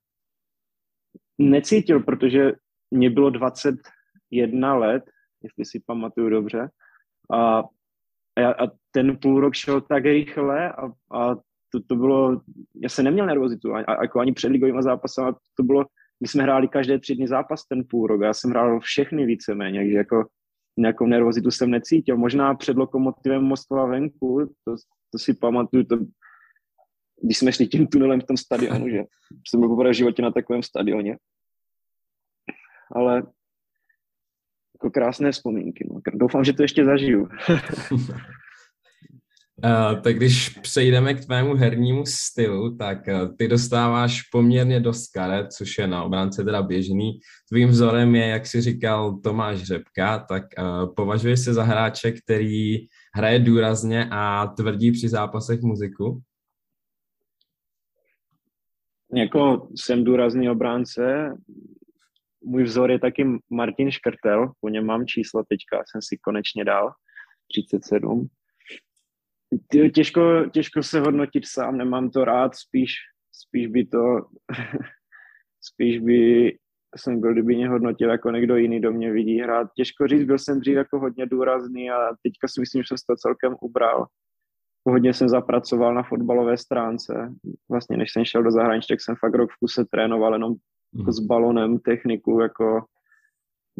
Necítil, 1.38 2.00
protože 2.00 2.52
mě 2.90 3.10
bylo 3.10 3.30
21 3.30 4.74
let, 4.74 5.02
jestli 5.42 5.64
si 5.64 5.82
pamatuju 5.86 6.28
dobře. 6.28 6.68
A, 7.30 7.58
a, 8.36 8.64
a 8.64 8.70
ten 8.90 9.18
půl 9.22 9.40
rok 9.40 9.54
šel 9.54 9.80
tak 9.80 10.04
rychle 10.04 10.72
a, 10.72 10.86
a 11.18 11.36
to, 11.72 11.80
to 11.80 11.96
bylo, 11.96 12.40
já 12.82 12.88
jsem 12.88 13.04
neměl 13.04 13.26
nervozitu, 13.26 13.74
a, 13.74 13.80
a, 13.80 14.02
jako 14.02 14.20
ani 14.20 14.32
před 14.32 14.48
ligovými 14.48 14.82
zápasama, 14.82 15.36
to 15.56 15.62
bylo, 15.62 15.84
my 16.20 16.28
jsme 16.28 16.42
hráli 16.42 16.68
každé 16.68 16.98
tři 16.98 17.14
dny 17.14 17.28
zápas 17.28 17.64
ten 17.64 17.84
půl 17.90 18.06
rok, 18.06 18.20
já 18.22 18.34
jsem 18.34 18.50
hrál 18.50 18.80
všechny 18.80 19.26
víceméně, 19.26 19.80
takže 19.80 19.96
jako 19.96 20.24
nějakou 20.76 21.06
nervozitu 21.06 21.50
jsem 21.50 21.70
necítil. 21.70 22.16
Možná 22.16 22.54
před 22.54 22.76
Lokomotivem 22.76 23.42
Moskva 23.42 23.86
venku, 23.86 24.54
to, 24.64 24.76
to 25.10 25.18
si 25.18 25.34
pamatuju, 25.34 25.84
to, 25.84 25.98
když 27.22 27.38
jsme 27.38 27.52
šli 27.52 27.66
tím 27.66 27.86
tunelem 27.86 28.20
v 28.20 28.24
tom 28.24 28.36
stadionu, 28.36 28.88
že 28.88 29.02
jsem 29.48 29.60
byl 29.60 29.68
poprvé 29.68 29.90
v 29.90 29.96
životě 29.96 30.22
na 30.22 30.30
takovém 30.30 30.62
stadioně. 30.62 31.18
Ale 32.94 33.16
jako 34.74 34.90
krásné 34.90 35.32
vzpomínky. 35.32 35.88
No. 35.90 36.00
Doufám, 36.14 36.44
že 36.44 36.52
to 36.52 36.62
ještě 36.62 36.84
zažiju. 36.84 37.28
Tak 40.04 40.16
když 40.16 40.48
přejdeme 40.48 41.14
k 41.14 41.24
tvému 41.24 41.54
hernímu 41.54 42.06
stylu, 42.06 42.76
tak 42.76 42.98
uh, 43.08 43.36
ty 43.36 43.48
dostáváš 43.48 44.22
poměrně 44.22 44.80
dost 44.80 45.08
karet, 45.08 45.52
což 45.52 45.78
je 45.78 45.86
na 45.86 46.04
obránce 46.04 46.44
teda 46.44 46.62
běžný. 46.62 47.18
Tvým 47.48 47.68
vzorem 47.68 48.14
je, 48.14 48.26
jak 48.26 48.46
si 48.46 48.60
říkal 48.60 49.20
Tomáš 49.20 49.62
Řepka, 49.62 50.18
tak 50.18 50.42
uh, 50.58 50.94
považuješ 50.94 51.40
se 51.40 51.54
za 51.54 51.62
hráče, 51.62 52.12
který 52.12 52.76
hraje 53.14 53.38
důrazně 53.38 54.08
a 54.10 54.46
tvrdí 54.46 54.92
při 54.92 55.08
zápasech 55.08 55.60
muziku? 55.60 56.20
Jako 59.14 59.68
jsem 59.76 60.04
důrazný 60.04 60.50
obránce, 60.50 61.34
můj 62.44 62.62
vzor 62.62 62.90
je 62.90 62.98
taky 62.98 63.24
Martin 63.50 63.90
Škrtel, 63.90 64.52
po 64.60 64.68
něm 64.68 64.86
mám 64.86 65.06
číslo 65.06 65.44
teďka, 65.48 65.82
jsem 65.86 66.02
si 66.02 66.18
konečně 66.24 66.64
dal, 66.64 66.92
37 67.50 68.28
těžko, 69.94 70.44
těžko 70.52 70.82
se 70.82 71.00
hodnotit 71.00 71.46
sám, 71.46 71.76
nemám 71.76 72.10
to 72.10 72.24
rád, 72.24 72.54
spíš, 72.54 72.94
spíš 73.32 73.66
by 73.66 73.86
to, 73.86 74.26
spíš 75.60 75.98
by 75.98 76.52
jsem 76.96 77.20
byl, 77.20 77.32
kdyby 77.32 77.56
mě 77.56 77.68
hodnotil 77.68 78.10
jako 78.10 78.30
někdo 78.30 78.56
jiný, 78.56 78.80
do 78.80 78.92
mě 78.92 79.12
vidí 79.12 79.40
hrát. 79.40 79.68
Těžko 79.76 80.06
říct, 80.06 80.24
byl 80.24 80.38
jsem 80.38 80.60
dřív 80.60 80.74
jako 80.74 80.98
hodně 80.98 81.26
důrazný 81.26 81.90
a 81.90 82.08
teďka 82.22 82.48
si 82.48 82.60
myslím, 82.60 82.82
že 82.82 82.86
jsem 82.88 82.96
to 83.08 83.16
celkem 83.16 83.56
ubral. 83.60 84.06
hodně 84.84 85.14
jsem 85.14 85.28
zapracoval 85.28 85.94
na 85.94 86.02
fotbalové 86.02 86.56
stránce. 86.56 87.34
Vlastně 87.70 87.96
než 87.96 88.12
jsem 88.12 88.24
šel 88.24 88.42
do 88.42 88.50
zahraničí, 88.50 88.88
tak 88.88 89.00
jsem 89.00 89.16
fakt 89.16 89.34
rok 89.34 89.50
v 89.52 89.56
kuse 89.56 89.84
trénoval 89.90 90.32
jenom 90.32 90.54
jako 90.98 91.12
s 91.12 91.20
balonem, 91.20 91.78
techniku, 91.78 92.40
jako 92.40 92.84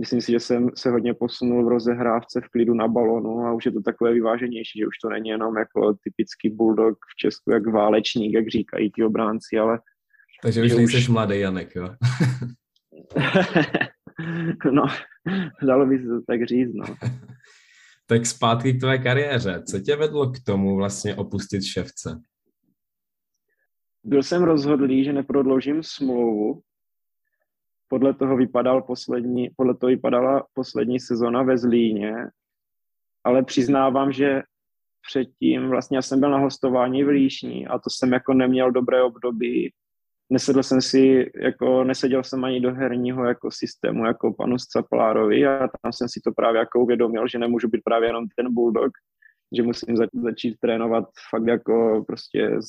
myslím 0.00 0.20
si, 0.20 0.32
že 0.32 0.40
jsem 0.40 0.70
se 0.76 0.90
hodně 0.90 1.14
posunul 1.14 1.64
v 1.64 1.68
rozehrávce 1.68 2.40
v 2.40 2.48
klidu 2.48 2.74
na 2.74 2.88
balonu 2.88 3.38
a 3.38 3.52
už 3.52 3.66
je 3.66 3.72
to 3.72 3.82
takové 3.82 4.12
vyváženější, 4.12 4.78
že 4.78 4.86
už 4.86 4.98
to 5.04 5.08
není 5.08 5.28
jenom 5.28 5.56
jako 5.56 5.94
typický 6.04 6.50
bulldog 6.50 6.98
v 7.12 7.16
Česku, 7.16 7.50
jak 7.50 7.66
válečník, 7.66 8.34
jak 8.34 8.48
říkají 8.48 8.90
ti 8.90 9.04
obránci, 9.04 9.58
ale... 9.58 9.80
Takže 10.42 10.62
už 10.62 10.72
nejsi 10.72 10.96
už... 10.96 11.08
mladý 11.08 11.40
Janek, 11.40 11.74
jo? 11.74 11.88
no, 14.72 14.86
dalo 15.66 15.86
by 15.86 15.98
se 15.98 16.04
to 16.04 16.20
tak 16.26 16.46
říct, 16.46 16.74
no. 16.74 16.84
tak 18.06 18.26
zpátky 18.26 18.72
k 18.72 18.80
tvé 18.80 18.98
kariéře. 18.98 19.62
Co 19.70 19.80
tě 19.80 19.96
vedlo 19.96 20.30
k 20.30 20.40
tomu 20.46 20.76
vlastně 20.76 21.14
opustit 21.14 21.64
ševce? 21.64 22.20
Byl 24.04 24.22
jsem 24.22 24.42
rozhodlý, 24.42 25.04
že 25.04 25.12
neprodloužím 25.12 25.82
smlouvu. 25.82 26.62
Podle 27.92 28.14
toho, 28.14 28.36
vypadal 28.36 28.82
poslední, 28.82 29.50
podle 29.56 29.74
toho 29.76 29.88
vypadala 29.88 30.46
poslední 30.54 31.00
sezona 31.00 31.42
ve 31.42 31.58
Zlíně, 31.58 32.14
ale 33.24 33.42
přiznávám, 33.44 34.12
že 34.12 34.42
předtím 35.10 35.68
vlastně 35.68 35.98
já 35.98 36.02
jsem 36.02 36.20
byl 36.20 36.30
na 36.30 36.38
hostování 36.38 37.04
v 37.04 37.08
Líšní 37.08 37.66
a 37.66 37.78
to 37.78 37.90
jsem 37.90 38.12
jako 38.12 38.34
neměl 38.34 38.72
dobré 38.72 39.02
období 39.02 39.72
nesedl 40.32 40.62
jsem 40.62 40.80
si, 40.80 41.30
jako 41.34 41.84
neseděl 41.84 42.24
jsem 42.24 42.44
ani 42.44 42.60
do 42.60 42.74
herního 42.74 43.24
jako 43.24 43.50
systému, 43.50 44.06
jako 44.06 44.32
panu 44.32 44.58
Scaplárovi 44.58 45.46
a 45.46 45.68
tam 45.82 45.92
jsem 45.92 46.08
si 46.08 46.20
to 46.24 46.32
právě 46.32 46.58
jako 46.58 46.80
uvědomil, 46.80 47.28
že 47.28 47.38
nemůžu 47.38 47.68
být 47.68 47.80
právě 47.84 48.08
jenom 48.08 48.24
ten 48.36 48.54
bulldog, 48.54 48.92
že 49.56 49.62
musím 49.62 49.96
zač- 49.96 50.10
začít 50.22 50.56
trénovat 50.60 51.04
fakt 51.30 51.46
jako 51.46 52.04
prostě 52.06 52.50
s, 52.60 52.68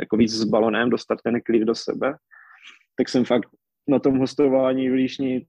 jako 0.00 0.16
víc 0.16 0.32
s 0.32 0.44
balonem, 0.44 0.90
dostat 0.90 1.18
ten 1.24 1.40
klid 1.40 1.64
do 1.64 1.74
sebe. 1.74 2.16
Tak 2.96 3.08
jsem 3.08 3.24
fakt 3.24 3.48
na 3.88 3.98
tom 3.98 4.18
hostování 4.18 4.90
v 4.90 4.92
Líšni 4.92 5.46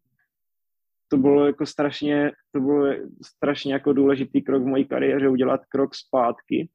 to 1.07 1.17
bylo 1.17 1.45
jako 1.45 1.65
strašně, 1.65 2.31
to 2.51 2.59
bylo 2.59 2.93
strašně 3.25 3.73
jako 3.73 3.93
důležitý 3.93 4.41
krok 4.41 4.63
v 4.63 4.65
mojí 4.65 4.85
kariéře 4.85 5.29
udělat 5.29 5.61
krok 5.69 5.95
zpátky. 5.95 6.69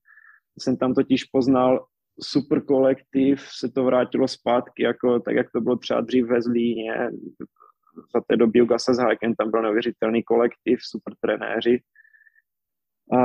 Jsem 0.59 0.77
tam 0.77 0.95
totiž 0.95 1.25
poznal 1.25 1.87
super 2.23 2.65
kolektiv, 2.65 3.41
se 3.41 3.69
to 3.69 3.85
vrátilo 3.85 4.29
zpátky, 4.29 4.83
jako, 4.83 5.21
tak 5.21 5.35
jak 5.35 5.51
to 5.51 5.61
bylo 5.61 5.77
třeba 5.77 6.01
dřív 6.01 6.27
ve 6.27 6.43
Zlíně, 6.43 7.11
za 8.15 8.21
té 8.29 8.37
doby 8.37 8.63
u 8.63 8.67
Gasa 8.67 8.95
s 8.95 8.99
Hákem, 8.99 9.35
tam 9.35 9.51
byl 9.51 9.63
neuvěřitelný 9.63 10.23
kolektiv, 10.23 10.79
super 10.83 11.15
trenéři. 11.21 11.83
A 13.13 13.19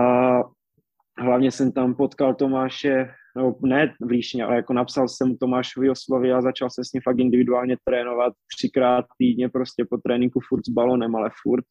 hlavně 1.17 1.51
jsem 1.51 1.71
tam 1.71 1.95
potkal 1.95 2.35
Tomáše, 2.35 3.11
no 3.39 3.55
ne 3.61 3.93
v 4.01 4.09
Líšně, 4.09 4.43
ale 4.43 4.55
jako 4.55 4.73
napsal 4.73 5.07
jsem 5.07 5.37
Tomášovi 5.37 5.89
oslovy 5.89 6.31
a 6.31 6.41
začal 6.41 6.69
jsem 6.69 6.83
s 6.83 6.93
ním 6.93 7.01
fakt 7.01 7.19
individuálně 7.19 7.77
trénovat 7.83 8.33
třikrát 8.57 9.05
týdně 9.17 9.49
prostě 9.49 9.85
po 9.89 9.97
tréninku 9.97 10.39
furt 10.49 10.65
s 10.65 10.69
balonem, 10.69 11.15
ale 11.15 11.29
furt. 11.41 11.65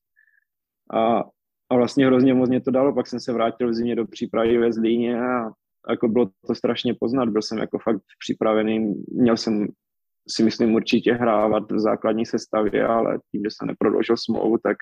A, 0.94 1.24
a 1.70 1.76
vlastně 1.76 2.06
hrozně 2.06 2.34
moc 2.34 2.48
mě 2.48 2.60
to 2.60 2.70
dalo, 2.70 2.94
pak 2.94 3.06
jsem 3.06 3.20
se 3.20 3.32
vrátil 3.32 3.68
v 3.68 3.74
zimě 3.74 3.96
do 3.96 4.06
přípravy 4.06 4.58
ve 4.58 4.72
Zlíně 4.72 5.20
a 5.20 5.50
jako 5.90 6.08
bylo 6.08 6.26
to 6.46 6.54
strašně 6.54 6.94
poznat, 7.00 7.28
byl 7.28 7.42
jsem 7.42 7.58
jako 7.58 7.78
fakt 7.78 8.02
připravený, 8.18 8.94
měl 9.12 9.36
jsem 9.36 9.68
si 10.28 10.42
myslím 10.42 10.74
určitě 10.74 11.12
hrávat 11.12 11.72
v 11.72 11.78
základní 11.78 12.26
sestavě, 12.26 12.86
ale 12.86 13.18
tím, 13.30 13.42
že 13.44 13.50
jsem 13.50 13.68
neprodloužil 13.68 14.16
smlouvu, 14.16 14.58
tak 14.62 14.76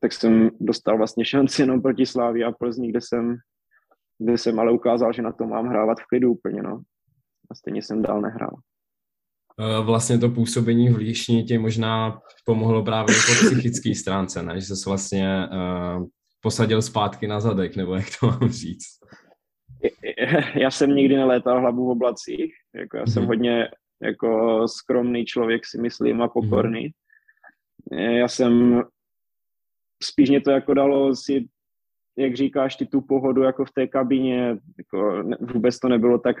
tak 0.00 0.12
jsem 0.12 0.50
dostal 0.60 0.98
vlastně 0.98 1.24
šanci 1.24 1.62
jenom 1.62 1.82
proti 1.82 2.06
Slávii 2.06 2.44
a 2.44 2.52
Plzni, 2.52 2.88
kde 2.88 3.00
jsem, 3.00 3.36
kde 4.20 4.38
jsem 4.38 4.60
ale 4.60 4.72
ukázal, 4.72 5.12
že 5.12 5.22
na 5.22 5.32
to 5.32 5.46
mám 5.46 5.66
hrávat 5.66 6.00
v 6.00 6.06
klidu 6.06 6.32
úplně, 6.32 6.62
no. 6.62 6.82
A 7.50 7.54
stejně 7.54 7.82
jsem 7.82 8.02
dál 8.02 8.20
nehrál. 8.20 8.56
Eh, 9.60 9.84
vlastně 9.84 10.18
to 10.18 10.28
působení 10.28 10.88
v 10.88 10.96
Líšni 10.96 11.44
ti 11.44 11.58
možná 11.58 12.20
pomohlo 12.44 12.84
právě 12.84 13.14
po 13.14 13.46
psychické 13.46 13.94
stránce, 13.94 14.42
ne? 14.42 14.60
že 14.60 14.76
jsi 14.76 14.88
vlastně 14.88 15.48
uh, 15.52 16.06
posadil 16.40 16.82
zpátky 16.82 17.26
na 17.26 17.40
zadek, 17.40 17.76
nebo 17.76 17.94
jak 17.94 18.06
to 18.20 18.26
mám 18.26 18.48
říct? 18.48 18.86
Já 20.60 20.70
jsem 20.70 20.94
nikdy 20.94 21.16
nelétal 21.16 21.60
hlavu 21.60 21.86
v 21.86 21.90
oblacích, 21.90 22.54
jako 22.74 22.96
já 22.96 23.06
jsem 23.06 23.22
mm-hmm. 23.22 23.26
hodně 23.26 23.68
jako 24.02 24.62
skromný 24.68 25.24
člověk 25.24 25.66
si 25.66 25.78
myslím 25.80 26.22
a 26.22 26.28
pokorný. 26.28 26.88
Mm-hmm. 27.92 28.16
Já 28.16 28.28
jsem, 28.28 28.82
spíš 30.02 30.28
mě 30.28 30.40
to 30.40 30.50
jako 30.50 30.74
dalo 30.74 31.16
si, 31.16 31.48
jak 32.18 32.36
říkáš, 32.36 32.76
ty 32.76 32.86
tu 32.86 33.00
pohodu 33.00 33.42
jako 33.42 33.64
v 33.64 33.72
té 33.74 33.86
kabině, 33.86 34.56
jako 34.78 35.24
vůbec 35.40 35.78
to 35.78 35.88
nebylo 35.88 36.18
tak 36.18 36.36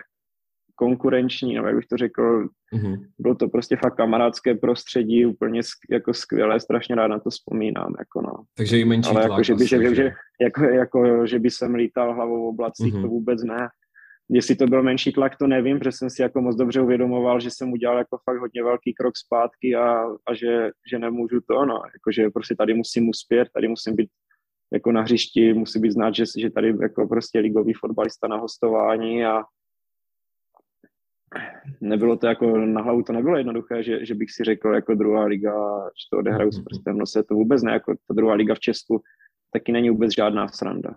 konkurenční, 0.80 1.54
nebo 1.54 1.66
jak 1.66 1.76
bych 1.76 1.86
to 1.86 1.96
řekl, 1.96 2.48
mm-hmm. 2.74 2.96
bylo 3.18 3.34
to 3.34 3.48
prostě 3.48 3.76
fakt 3.76 3.96
kamarádské 3.96 4.54
prostředí, 4.54 5.26
úplně 5.26 5.60
jako 5.90 6.14
skvělé, 6.14 6.60
strašně 6.60 6.94
rád 6.94 7.08
na 7.08 7.18
to 7.18 7.30
vzpomínám, 7.30 7.94
jako 7.98 8.20
no. 8.22 8.32
Takže 8.56 8.78
i 8.78 8.84
menší 8.84 9.10
Ale 9.10 9.26
tlak, 9.26 9.30
jako, 9.30 9.42
že 9.42 9.54
by, 9.54 9.66
že, 9.66 9.94
že, 9.94 10.12
jako, 10.40 10.64
jako, 10.64 11.26
že 11.26 11.38
by 11.38 11.50
jsem 11.50 11.74
lítal 11.74 12.14
hlavou 12.14 12.44
v 12.44 12.48
oblacích, 12.48 12.94
mm-hmm. 12.94 13.02
to 13.02 13.08
vůbec 13.08 13.42
ne. 13.42 13.68
Jestli 14.30 14.56
to 14.56 14.66
byl 14.66 14.82
menší 14.82 15.12
tlak, 15.12 15.36
to 15.36 15.46
nevím, 15.46 15.78
protože 15.78 15.92
jsem 15.92 16.10
si 16.10 16.22
jako 16.22 16.40
moc 16.40 16.56
dobře 16.56 16.80
uvědomoval, 16.80 17.40
že 17.40 17.50
jsem 17.50 17.72
udělal 17.72 17.98
jako 17.98 18.18
fakt 18.24 18.38
hodně 18.38 18.62
velký 18.62 18.94
krok 18.94 19.16
zpátky 19.16 19.74
a, 19.74 20.02
a 20.28 20.34
že, 20.34 20.70
že 20.90 20.98
nemůžu 20.98 21.40
to, 21.40 21.64
no, 21.64 21.74
jako, 21.74 22.12
že 22.12 22.30
prostě 22.30 22.54
tady 22.54 22.74
musím 22.74 23.08
uspět, 23.08 23.48
tady 23.54 23.68
musím 23.68 23.96
být 23.96 24.08
jako 24.72 24.92
na 24.92 25.02
hřišti, 25.02 25.54
musí 25.54 25.80
být 25.80 25.92
znát, 25.92 26.14
že, 26.14 26.24
že 26.38 26.50
tady 26.50 26.74
jako 26.82 27.08
prostě 27.08 27.38
ligový 27.38 27.72
fotbalista 27.72 28.28
na 28.28 28.36
hostování 28.36 29.24
a, 29.24 29.42
nebylo 31.80 32.16
to 32.16 32.26
jako, 32.26 32.58
na 32.58 32.82
hlavu 32.82 33.02
to 33.02 33.12
nebylo 33.12 33.36
jednoduché, 33.36 33.82
že, 33.82 34.06
že 34.06 34.14
bych 34.14 34.30
si 34.30 34.44
řekl 34.44 34.68
jako 34.68 34.94
druhá 34.94 35.24
liga, 35.24 35.54
že 35.84 36.06
to 36.12 36.18
odehraju 36.18 36.52
s 36.52 36.56
mhm. 36.56 36.64
prstem 36.64 36.98
no 36.98 37.06
se 37.06 37.22
to 37.22 37.34
vůbec 37.34 37.62
ne, 37.62 37.72
jako 37.72 37.94
ta 38.08 38.14
druhá 38.14 38.34
liga 38.34 38.54
v 38.54 38.60
Česku 38.60 39.02
taky 39.52 39.72
není 39.72 39.90
vůbec 39.90 40.14
žádná 40.14 40.48
sranda. 40.48 40.94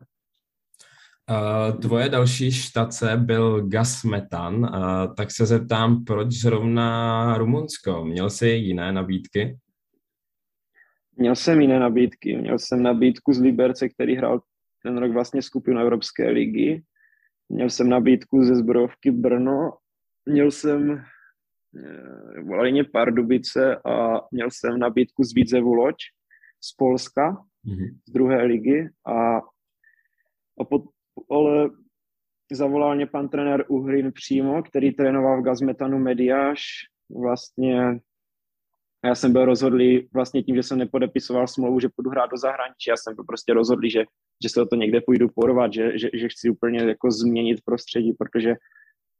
Uh, 1.32 1.80
tvoje 1.80 2.10
další 2.10 2.52
štace 2.52 3.18
byl 3.18 3.68
Gas 3.68 4.04
Metan, 4.04 4.56
uh, 4.56 4.70
tak 5.18 5.32
se 5.32 5.46
zeptám, 5.46 6.04
proč 6.04 6.32
zrovna 6.32 7.38
Rumunsko? 7.38 8.06
Měl 8.06 8.30
jsi 8.30 8.48
jiné 8.48 8.92
nabídky? 8.92 9.58
Měl 11.16 11.36
jsem 11.36 11.62
jiné 11.62 11.80
nabídky. 11.80 12.38
Měl 12.38 12.60
jsem 12.60 12.84
nabídku 12.84 13.34
z 13.34 13.40
Liberce, 13.40 13.90
který 13.90 14.16
hrál 14.16 14.42
ten 14.84 14.98
rok 14.98 15.12
vlastně 15.12 15.42
skupinu 15.42 15.80
Evropské 15.80 16.30
ligy. 16.30 16.84
Měl 17.50 17.70
jsem 17.70 17.90
nabídku 17.90 18.44
ze 18.44 18.56
zbrojovky 18.56 19.12
Brno 19.12 19.72
měl 20.26 20.52
jsem 20.52 20.92
eh, 20.92 22.42
volali 22.42 22.72
mě 22.72 22.84
Pardubice 22.84 23.76
a 23.76 24.22
měl 24.32 24.48
jsem 24.52 24.80
nabídku 24.80 25.24
z 25.24 25.34
Vídzevu 25.34 25.74
Loď 25.74 25.96
z 26.64 26.76
Polska, 26.76 27.32
mm-hmm. 27.32 27.98
z 28.08 28.12
druhé 28.12 28.44
ligy 28.44 28.90
a, 29.08 29.38
a 30.60 30.64
pod, 30.70 30.84
ale 31.32 31.70
zavolal 32.52 32.96
mě 32.96 33.06
pan 33.06 33.30
trenér 33.30 33.66
Uhrin 33.68 34.12
přímo, 34.12 34.64
který 34.64 34.92
trénoval 34.92 35.42
v 35.42 35.44
Gazmetanu 35.44 36.00
Mediáš. 36.00 36.62
Vlastně 37.10 38.00
já 39.06 39.16
jsem 39.16 39.34
byl 39.34 39.46
rozhodlý 39.46 40.10
vlastně 40.14 40.44
tím, 40.44 40.56
že 40.56 40.64
jsem 40.64 40.78
nepodepisoval 40.78 41.48
smlouvu, 41.48 41.80
že 41.80 41.90
půjdu 41.96 42.10
hrát 42.10 42.32
do 42.32 42.38
zahraničí. 42.38 42.90
Já 42.90 42.98
jsem 42.98 43.16
byl 43.16 43.24
prostě 43.24 43.54
rozhodlý, 43.54 43.90
že, 43.90 44.04
že 44.44 44.50
se 44.50 44.62
o 44.62 44.66
to 44.66 44.76
někde 44.76 45.02
půjdu 45.02 45.28
porvat, 45.36 45.74
že, 45.74 46.00
že, 46.00 46.10
že 46.14 46.30
chci 46.30 46.50
úplně 46.50 46.80
jako 46.80 47.12
změnit 47.12 47.62
prostředí, 47.66 48.14
protože 48.14 48.56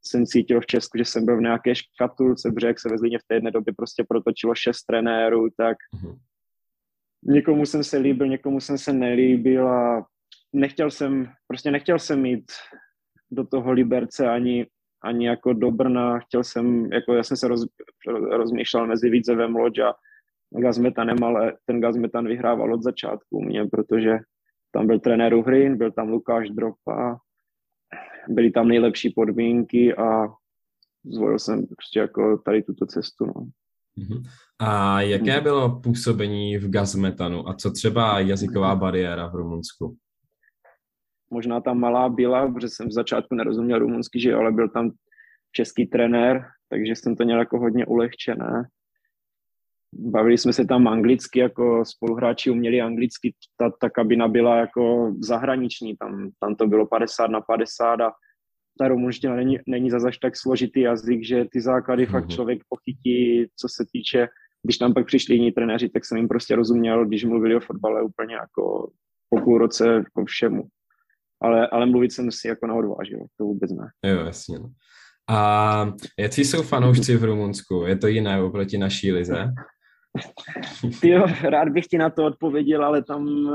jsem 0.06 0.26
cítil 0.26 0.62
v 0.62 0.66
Česku, 0.66 0.98
že 0.98 1.06
jsem 1.06 1.26
byl 1.26 1.38
v 1.38 1.42
nějaké 1.42 1.76
škatulce, 1.76 2.52
protože 2.52 2.68
jak 2.68 2.80
se 2.80 2.90
ve 2.90 2.98
Zlíně 2.98 3.20
v 3.20 3.28
té 3.28 3.36
jedné 3.36 3.52
době 3.52 3.74
prostě 3.78 4.04
protočilo 4.10 4.56
šest 4.56 4.84
trenérů, 4.84 5.48
tak 5.58 5.78
mm-hmm. 5.96 6.18
někomu 7.24 7.66
jsem 7.66 7.84
se 7.84 7.98
líbil, 7.98 8.28
někomu 8.28 8.60
jsem 8.60 8.78
se 8.78 8.94
nelíbil 8.94 9.68
a 9.68 10.06
nechtěl 10.54 10.92
jsem, 10.92 11.32
prostě 11.48 11.72
nechtěl 11.72 12.00
jsem 12.00 12.22
mít 12.22 12.52
do 13.32 13.48
toho 13.48 13.72
Liberce 13.72 14.30
ani, 14.30 14.68
ani 15.04 15.28
jako 15.28 15.54
do 15.54 15.72
Brna, 15.72 16.20
chtěl 16.20 16.44
jsem, 16.44 16.92
jako 16.92 17.14
já 17.14 17.24
jsem 17.24 17.38
se 17.38 17.48
roz, 17.48 17.66
rozmýšlel 18.32 18.88
mezi 18.88 19.10
Vídzevem 19.10 19.56
Loď 19.56 19.80
a 19.80 19.94
Gazmetanem, 20.62 21.24
ale 21.24 21.54
ten 21.66 21.82
Gazmetan 21.82 22.28
vyhrával 22.28 22.74
od 22.74 22.84
začátku 22.84 23.42
mě, 23.42 23.66
protože 23.66 24.18
tam 24.72 24.88
byl 24.88 25.00
trenér 25.00 25.34
Uhrin, 25.34 25.78
byl 25.78 25.92
tam 25.92 26.10
Lukáš 26.10 26.50
Dropa, 26.50 27.18
byly 28.30 28.52
tam 28.52 28.68
nejlepší 28.68 29.10
podmínky 29.10 29.96
a 29.96 30.28
zvolil 31.06 31.40
jsem 31.40 31.68
prostě 31.68 32.00
jako 32.00 32.38
tady 32.46 32.64
tuto 32.64 32.86
cestu. 32.86 33.26
No. 33.26 33.34
Mhm. 33.98 34.24
A 34.60 35.02
jaké 35.02 35.42
bylo 35.42 35.80
působení 35.80 36.58
v 36.58 36.70
gazmetanu 36.70 37.50
a 37.50 37.54
co 37.54 37.72
třeba 37.72 38.20
jazyková 38.20 38.76
bariéra 38.76 39.28
v 39.28 39.36
Rumunsku? 39.36 39.98
Možná 41.30 41.62
tam 41.62 41.80
malá 41.80 42.10
byla, 42.10 42.52
protože 42.52 42.70
jsem 42.70 42.88
v 42.88 42.92
začátku 42.92 43.36
nerozuměl 43.36 43.80
rumunsky, 43.80 44.20
že 44.20 44.34
ale 44.34 44.52
byl 44.52 44.70
tam 44.70 44.92
český 45.52 45.86
trenér, 45.86 46.46
takže 46.70 46.92
jsem 46.96 47.16
to 47.16 47.24
měl 47.24 47.40
jako 47.40 47.60
hodně 47.60 47.86
ulehčené. 47.86 48.64
bavili 49.94 50.38
jsme 50.38 50.54
se 50.54 50.66
tam 50.66 50.88
anglicky, 50.88 51.40
jako 51.40 51.86
spoluhráči 51.86 52.50
uměli 52.50 52.82
anglicky, 52.82 53.34
ta, 53.58 53.72
ta 53.82 53.90
kabina 53.90 54.28
byla 54.28 54.58
jako 54.58 55.14
zahraniční, 55.20 55.98
tam, 55.98 56.30
tam 56.40 56.56
to 56.56 56.68
bylo 56.68 56.86
50 56.86 57.28
na 57.28 57.42
50 57.42 58.02
a 58.02 58.12
ta 58.80 58.88
rumunština 58.88 59.36
není, 59.36 59.60
není 59.68 59.90
zase 59.90 60.08
až 60.08 60.18
tak 60.18 60.38
složitý 60.38 60.80
jazyk, 60.82 61.24
že 61.24 61.46
ty 61.52 61.62
základy 61.62 62.06
mm-hmm. 62.06 62.12
fakt 62.12 62.24
mhm. 62.24 62.32
člověk 62.32 62.62
pochytí, 62.70 63.48
co 63.56 63.68
se 63.70 63.86
týče, 63.92 64.28
když 64.64 64.78
tam 64.78 64.94
pak 64.94 65.06
přišli 65.06 65.36
jiní 65.36 65.52
trenéři, 65.52 65.90
tak 65.90 66.06
jsem 66.06 66.18
jim 66.18 66.28
prostě 66.28 66.56
rozuměl, 66.56 67.06
když 67.06 67.24
mluvili 67.24 67.56
o 67.56 67.60
fotbale 67.60 68.02
úplně 68.02 68.36
jako 68.36 68.92
po 69.30 69.42
půl 69.42 69.58
roce 69.58 69.88
jako 69.88 70.26
všemu. 70.26 70.64
Ale, 71.44 71.68
ale 71.68 71.86
mluvit 71.86 72.12
jsem 72.12 72.32
si 72.32 72.48
jako 72.48 72.68
neodvážil, 72.68 73.20
to 73.38 73.44
vůbec 73.44 73.72
ne. 73.72 74.12
Jo, 74.12 74.26
jasně. 74.26 74.60
No. 74.60 74.70
A 75.30 75.94
jaký 76.20 76.46
jsou 76.46 76.62
fanoušci 76.62 77.18
v 77.18 77.24
Rumunsku? 77.24 77.84
Je 77.88 77.98
to 77.98 78.08
jiné 78.08 78.42
oproti 78.42 78.78
naší 78.78 79.12
lize? 79.12 79.46
Jo, 81.04 81.26
rád 81.50 81.70
bych 81.70 81.86
ti 81.88 81.98
na 81.98 82.10
to 82.10 82.26
odpověděl, 82.26 82.86
ale 82.86 83.04
tam 83.04 83.26
uh, 83.26 83.52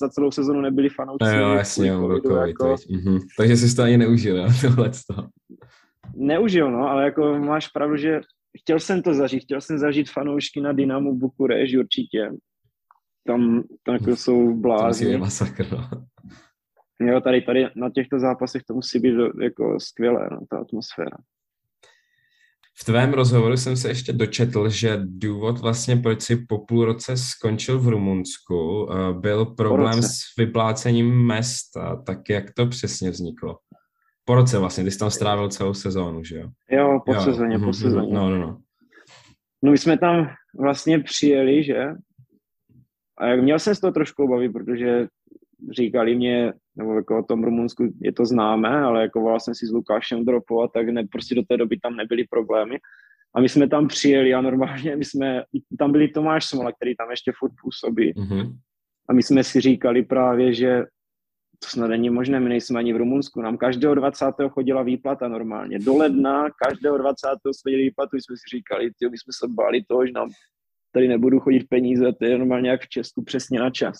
za 0.00 0.08
celou 0.08 0.30
sezonu 0.30 0.60
nebyli 0.60 0.88
fanoušci. 0.88 1.36
Jo, 1.36 1.50
jasně, 1.50 1.88
jo, 1.88 2.12
jako... 2.46 2.76
mhm. 2.90 3.18
Takže 3.38 3.56
jsi 3.56 3.76
to 3.76 3.82
ani 3.82 3.96
neužil, 3.96 4.46
tohle 4.60 4.90
Neužil, 6.16 6.70
no, 6.70 6.88
ale 6.88 7.04
jako 7.04 7.38
máš 7.38 7.68
pravdu, 7.68 7.96
že 7.96 8.20
chtěl 8.58 8.80
jsem 8.80 9.02
to 9.02 9.14
zažít, 9.14 9.42
chtěl 9.42 9.60
jsem 9.60 9.78
zažít 9.78 10.10
fanoušky 10.10 10.60
na 10.60 10.72
Dynamu 10.72 11.18
Bukureš 11.18 11.76
určitě. 11.76 12.30
Tam, 13.26 13.62
tam 13.82 13.94
jako 13.94 14.16
jsou 14.16 14.54
blázni. 14.54 15.12
To 15.12 15.18
masakr, 15.18 15.66
no. 15.72 15.88
Jo, 17.00 17.20
tady, 17.20 17.42
tady 17.42 17.66
na 17.76 17.90
těchto 17.90 18.18
zápasech 18.18 18.62
to 18.62 18.74
musí 18.74 18.98
být 18.98 19.14
jako 19.42 19.80
skvělé, 19.80 20.28
no, 20.32 20.40
ta 20.50 20.58
atmosféra. 20.58 21.16
V 22.78 22.84
tvém 22.84 23.12
rozhovoru 23.12 23.56
jsem 23.56 23.76
se 23.76 23.88
ještě 23.88 24.12
dočetl, 24.12 24.68
že 24.68 24.98
důvod 25.02 25.58
vlastně, 25.58 25.96
proč 25.96 26.22
si 26.22 26.36
po 26.36 26.58
půl 26.58 26.84
roce 26.84 27.16
skončil 27.16 27.78
v 27.78 27.88
Rumunsku, 27.88 28.88
eh, 28.92 29.12
byl 29.12 29.44
problém 29.44 30.02
s 30.02 30.18
vyplácením 30.38 31.26
mest. 31.26 31.70
Tak 32.06 32.30
jak 32.30 32.44
to 32.54 32.66
přesně 32.66 33.10
vzniklo? 33.10 33.58
Po 34.24 34.34
roce 34.34 34.58
vlastně, 34.58 34.84
ty 34.84 34.90
jsi 34.90 34.98
tam 34.98 35.10
strávil 35.10 35.48
celou 35.48 35.74
sezónu, 35.74 36.24
že 36.24 36.36
jo? 36.36 36.48
Jo, 36.70 37.00
po 37.06 37.14
jo. 37.14 37.20
sezóně, 37.20 37.58
po 37.58 37.64
mhm, 37.64 37.72
sezóně. 37.72 38.14
No, 38.14 38.30
no, 38.30 38.38
no. 38.38 38.58
No 39.62 39.72
my 39.72 39.78
jsme 39.78 39.98
tam 39.98 40.28
vlastně 40.58 40.98
přijeli, 40.98 41.64
že? 41.64 41.84
A 43.18 43.26
jak 43.26 43.42
měl 43.42 43.58
jsem 43.58 43.74
z 43.74 43.80
toho 43.80 43.92
trošku 43.92 44.24
obavy, 44.24 44.48
protože 44.48 45.06
říkali 45.70 46.14
mě, 46.14 46.52
nebo 46.76 46.94
jako 46.94 47.18
o 47.18 47.22
tom 47.22 47.44
Rumunsku 47.44 47.92
je 48.00 48.12
to 48.12 48.26
známé, 48.26 48.68
ale 48.68 49.02
jako 49.02 49.20
volal 49.20 49.40
jsem 49.40 49.54
si 49.54 49.66
s 49.66 49.72
Lukášem 49.72 50.24
Dropo 50.24 50.62
a 50.62 50.68
tak 50.68 50.88
ne, 50.88 51.06
prostě 51.12 51.34
do 51.34 51.42
té 51.42 51.56
doby 51.56 51.78
tam 51.78 51.96
nebyly 51.96 52.24
problémy. 52.24 52.78
A 53.34 53.40
my 53.40 53.48
jsme 53.48 53.68
tam 53.68 53.88
přijeli 53.88 54.34
a 54.34 54.40
normálně 54.40 54.96
my 54.96 55.04
jsme, 55.04 55.42
tam 55.78 55.92
byli 55.92 56.08
Tomáš 56.08 56.44
Smola, 56.44 56.72
který 56.72 56.96
tam 56.96 57.10
ještě 57.10 57.32
furt 57.38 57.52
působí. 57.62 58.14
Mm-hmm. 58.14 58.56
A 59.08 59.12
my 59.12 59.22
jsme 59.22 59.44
si 59.44 59.60
říkali 59.60 60.02
právě, 60.02 60.54
že 60.54 60.84
to 61.58 61.68
snad 61.68 61.86
není 61.86 62.10
možné, 62.10 62.40
my 62.40 62.48
nejsme 62.48 62.78
ani 62.78 62.92
v 62.92 62.96
Rumunsku, 62.96 63.42
nám 63.42 63.56
každého 63.56 63.94
20. 63.94 64.24
chodila 64.48 64.82
výplata 64.82 65.28
normálně. 65.28 65.78
Do 65.78 65.96
ledna 65.96 66.46
každého 66.64 66.98
20. 66.98 67.26
chodila 67.62 67.78
výplatu, 67.78 68.16
jsme 68.16 68.36
si 68.36 68.56
říkali, 68.56 68.90
ty, 68.98 69.08
my 69.08 69.18
jsme 69.18 69.32
se 69.38 69.46
báli 69.48 69.82
toho, 69.88 70.06
že 70.06 70.12
nám 70.12 70.28
tady 70.96 71.08
nebudu 71.08 71.40
chodit 71.40 71.68
peníze, 71.68 72.12
to 72.12 72.24
je 72.24 72.38
normálně 72.38 72.70
jak 72.70 72.80
v 72.80 72.88
Česku, 72.88 73.24
přesně 73.24 73.58
na 73.60 73.70
čas. 73.70 73.96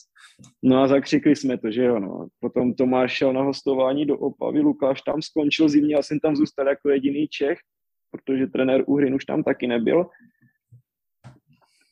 No 0.62 0.82
a 0.82 0.88
zakřikli 0.88 1.36
jsme 1.36 1.58
to, 1.58 1.70
že 1.70 1.84
jo, 1.84 2.00
no. 2.00 2.26
Potom 2.40 2.74
Tomáš 2.74 3.12
šel 3.12 3.32
na 3.32 3.42
hostování 3.42 4.06
do 4.06 4.18
Opavy, 4.18 4.60
Lukáš 4.60 5.02
tam 5.02 5.22
skončil 5.22 5.68
zimně, 5.68 5.94
já 5.94 6.02
jsem 6.02 6.20
tam 6.20 6.36
zůstal 6.36 6.68
jako 6.68 6.90
jediný 6.90 7.28
Čech, 7.28 7.58
protože 8.10 8.46
trenér 8.46 8.84
Uhrin 8.86 9.14
už 9.14 9.24
tam 9.24 9.42
taky 9.42 9.66
nebyl. 9.66 10.06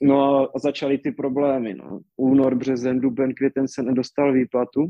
No 0.02 0.48
a 0.56 0.58
začaly 0.58 0.98
ty 0.98 1.12
problémy, 1.12 1.74
no. 1.74 2.00
Únor, 2.16 2.54
březen, 2.54 3.00
duben, 3.00 3.34
květen 3.34 3.68
se 3.68 3.82
nedostal 3.82 4.32
výplatu, 4.32 4.88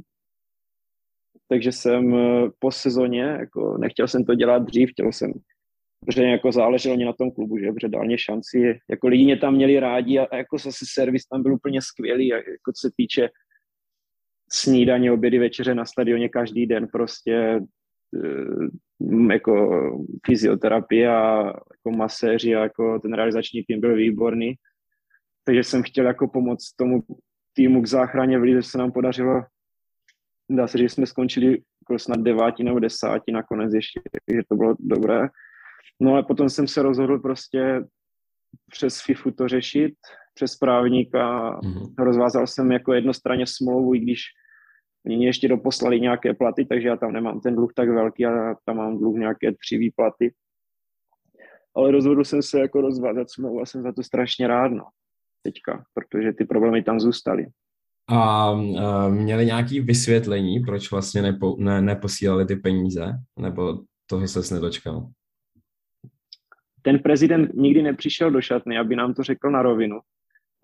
takže 1.49 1.73
jsem 1.73 2.15
eh, 2.15 2.51
po 2.59 2.71
sezóně, 2.71 3.23
jako 3.23 3.79
nechtěl 3.79 4.09
jsem 4.09 4.25
to 4.25 4.35
dělat 4.35 4.63
dřív, 4.63 4.91
chtěl 4.91 5.13
jsem 5.13 5.33
protože 6.07 6.23
jako 6.23 6.53
záleželo 6.53 6.97
mě 6.97 7.07
na 7.07 7.13
tom 7.13 7.31
klubu, 7.31 7.59
že, 7.59 7.73
protože 7.73 7.89
dal 7.89 8.05
mě 8.05 8.19
šanci, 8.19 8.81
jako 8.91 9.09
lidi 9.09 9.25
mě 9.25 9.37
tam 9.37 9.55
měli 9.55 9.81
rádi 9.81 10.19
a, 10.19 10.25
a 10.25 10.37
jako 10.37 10.59
zase 10.59 10.85
servis 10.89 11.27
tam 11.27 11.43
byl 11.43 11.55
úplně 11.55 11.83
skvělý, 11.83 12.33
a 12.33 12.37
jako 12.37 12.73
co 12.75 12.89
se 12.89 12.91
týče 12.97 13.29
snídaně, 14.53 15.13
obědy, 15.13 15.39
večeře 15.39 15.75
na 15.75 15.85
stadioně 15.85 16.29
každý 16.29 16.67
den 16.67 16.89
prostě 16.93 17.61
eh, 18.17 19.33
jako 19.33 19.81
fyzioterapie 20.27 21.09
a 21.09 21.47
jako 21.47 21.91
maséři 21.97 22.55
a 22.55 22.63
jako 22.63 22.99
ten 22.99 23.13
realizační 23.13 23.63
tým 23.63 23.81
byl 23.81 23.97
výborný. 23.97 24.55
Takže 25.45 25.65
jsem 25.65 25.83
chtěl 25.83 26.07
jako 26.07 26.29
pomoct 26.29 26.73
tomu 26.77 27.03
týmu 27.53 27.83
k 27.83 27.87
záchraně 27.87 28.39
v 28.39 28.43
Lize 28.43 28.63
se 28.63 28.79
nám 28.79 28.93
podařilo 28.93 29.43
dá 30.51 30.69
se 30.69 30.79
že 30.79 30.89
jsme 30.89 31.07
skončili 31.07 31.49
jako 31.83 31.99
snad 31.99 32.21
devátí 32.21 32.65
nebo 32.65 32.79
desátí 32.79 33.33
nakonec 33.33 33.75
ještě, 33.75 34.01
že 34.35 34.41
to 34.49 34.57
bylo 34.57 34.75
dobré. 34.79 35.29
No 36.01 36.13
ale 36.13 36.23
potom 36.23 36.49
jsem 36.49 36.69
se 36.69 36.83
rozhodl 36.83 37.19
prostě 37.19 37.85
přes 38.71 39.01
FIFU 39.01 39.31
to 39.31 39.49
řešit, 39.49 39.95
přes 40.35 40.57
právníka. 40.57 41.51
Mm-hmm. 41.61 41.95
Rozvázal 41.99 42.47
jsem 42.47 42.73
jako 42.73 42.93
jednostranně 42.93 43.47
smlouvu, 43.47 43.95
i 43.95 43.99
když 43.99 44.21
oni 45.07 45.27
ještě 45.27 45.49
doposlali 45.49 46.01
nějaké 46.01 46.35
platy, 46.35 46.65
takže 46.65 46.89
já 46.89 46.97
tam 46.97 47.13
nemám 47.13 47.41
ten 47.41 47.55
dluh 47.55 47.73
tak 47.77 47.89
velký 47.89 48.27
a 48.27 48.55
tam 48.65 48.77
mám 48.77 48.99
dluh 48.99 49.17
nějaké 49.17 49.53
tři 49.53 49.79
výplaty. 49.79 50.35
Ale 51.77 51.91
rozhodl 51.91 52.25
jsem 52.25 52.43
se 52.43 52.61
jako 52.61 52.81
rozvázat 52.81 53.31
smlouvu 53.31 53.61
a 53.61 53.67
jsem 53.67 53.83
za 53.83 53.93
to 53.93 54.03
strašně 54.03 54.47
rád, 54.47 54.69
no, 54.69 54.85
teďka, 55.43 55.85
protože 55.95 56.33
ty 56.33 56.45
problémy 56.45 56.83
tam 56.83 57.01
zůstaly. 57.01 57.47
A 58.09 58.51
uh, 58.51 59.15
měli 59.15 59.47
nějaké 59.47 59.81
vysvětlení, 59.81 60.61
proč 60.61 60.91
vlastně 60.91 61.23
nepo, 61.23 61.57
ne, 61.59 61.83
neposílali 61.83 62.47
ty 62.47 62.57
peníze? 62.57 63.13
Nebo 63.39 63.79
toho 64.07 64.29
se 64.29 64.55
nedočkal? 64.55 65.09
Ten 66.85 66.99
prezident 66.99 67.55
nikdy 67.55 67.83
nepřišel 67.83 68.31
do 68.31 68.41
šatny, 68.41 68.79
aby 68.79 68.97
nám 68.97 69.15
to 69.15 69.23
řekl 69.23 69.51
na 69.51 69.63
rovinu. 69.63 70.01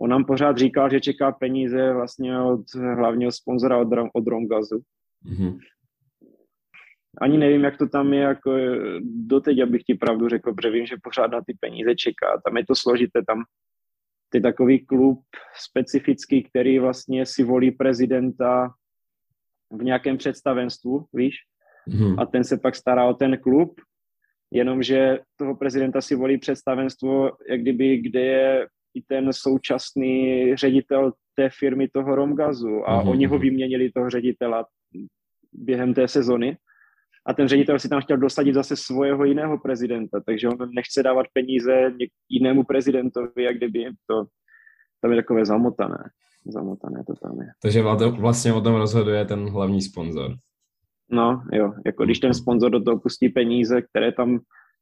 On 0.00 0.10
nám 0.10 0.24
pořád 0.24 0.58
říkal, 0.58 0.90
že 0.90 1.00
čeká 1.00 1.32
peníze 1.32 1.92
vlastně 1.92 2.40
od 2.40 2.74
hlavního 2.74 3.32
sponzora 3.32 3.78
od, 3.78 3.88
od 4.12 4.26
Romgazu. 4.26 4.82
Mm-hmm. 5.26 5.58
Ani 7.20 7.38
nevím, 7.38 7.64
jak 7.64 7.78
to 7.78 7.88
tam 7.88 8.12
je 8.12 8.20
jako 8.20 8.56
doteď, 9.02 9.60
abych 9.60 9.82
ti 9.82 9.94
pravdu 9.94 10.28
řekl, 10.28 10.54
protože 10.54 10.70
vím, 10.70 10.86
že 10.86 10.96
pořád 11.02 11.30
na 11.30 11.40
ty 11.40 11.56
peníze 11.60 11.94
čeká. 11.94 12.40
Tam 12.44 12.56
je 12.56 12.66
to 12.66 12.74
složité, 12.74 13.22
tam 13.26 13.44
je 14.34 14.40
takový 14.40 14.86
klub 14.86 15.20
specifický, 15.56 16.42
který 16.42 16.78
vlastně 16.78 17.26
si 17.26 17.42
volí 17.42 17.70
prezidenta 17.70 18.70
v 19.70 19.84
nějakém 19.84 20.16
představenstvu, 20.16 21.06
víš? 21.12 21.36
Mm-hmm. 21.88 22.14
A 22.18 22.26
ten 22.26 22.44
se 22.44 22.58
pak 22.58 22.76
stará 22.76 23.08
o 23.08 23.14
ten 23.14 23.38
klub 23.38 23.80
jenomže 24.50 25.18
toho 25.36 25.56
prezidenta 25.56 26.00
si 26.00 26.14
volí 26.14 26.38
představenstvo, 26.38 27.30
jak 27.50 27.60
kdyby, 27.60 27.96
kde 27.96 28.20
je 28.20 28.66
i 28.94 29.02
ten 29.02 29.32
současný 29.32 30.56
ředitel 30.56 31.12
té 31.34 31.48
firmy 31.58 31.88
toho 31.88 32.14
Romgazu 32.14 32.82
a 32.86 33.02
mm-hmm. 33.02 33.10
oni 33.10 33.26
ho 33.26 33.34
mhm. 33.34 33.42
vyměnili 33.42 33.90
toho 33.90 34.10
ředitela 34.10 34.66
během 35.52 35.94
té 35.94 36.08
sezony 36.08 36.56
a 37.26 37.34
ten 37.34 37.48
ředitel 37.48 37.78
si 37.78 37.88
tam 37.88 38.00
chtěl 38.00 38.16
dosadit 38.16 38.54
zase 38.54 38.76
svého 38.76 39.24
jiného 39.24 39.58
prezidenta, 39.58 40.20
takže 40.26 40.48
on 40.48 40.70
nechce 40.74 41.02
dávat 41.02 41.26
peníze 41.32 41.92
jinému 42.28 42.64
prezidentovi, 42.64 43.42
jak 43.42 43.56
kdyby 43.56 43.84
to, 44.06 44.24
tam 45.00 45.10
je 45.10 45.16
takové 45.16 45.46
zamotané. 45.46 46.10
Zamotané 46.46 47.04
to 47.06 47.14
tam 47.14 47.40
je. 47.40 47.46
Takže 47.62 47.82
vlastně 48.20 48.52
o 48.52 48.60
tom 48.60 48.74
rozhoduje 48.74 49.24
ten 49.24 49.50
hlavní 49.50 49.82
sponzor. 49.82 50.34
No 51.12 51.42
jo, 51.52 51.72
jako 51.86 52.04
když 52.04 52.18
ten 52.18 52.34
sponzor 52.34 52.70
do 52.70 52.82
toho 52.82 52.98
pustí 52.98 53.28
peníze, 53.28 53.82
které 53.82 54.12
tam 54.12 54.40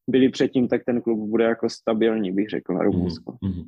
byly 0.09 0.29
předtím, 0.29 0.69
tak 0.69 0.85
ten 0.87 1.01
klub 1.01 1.31
bude 1.31 1.45
jako 1.45 1.69
stabilní, 1.69 2.33
bych 2.33 2.49
řekl, 2.49 2.75
na 2.75 2.83
Rumunsko. 2.83 3.33
Mm-hmm. 3.33 3.65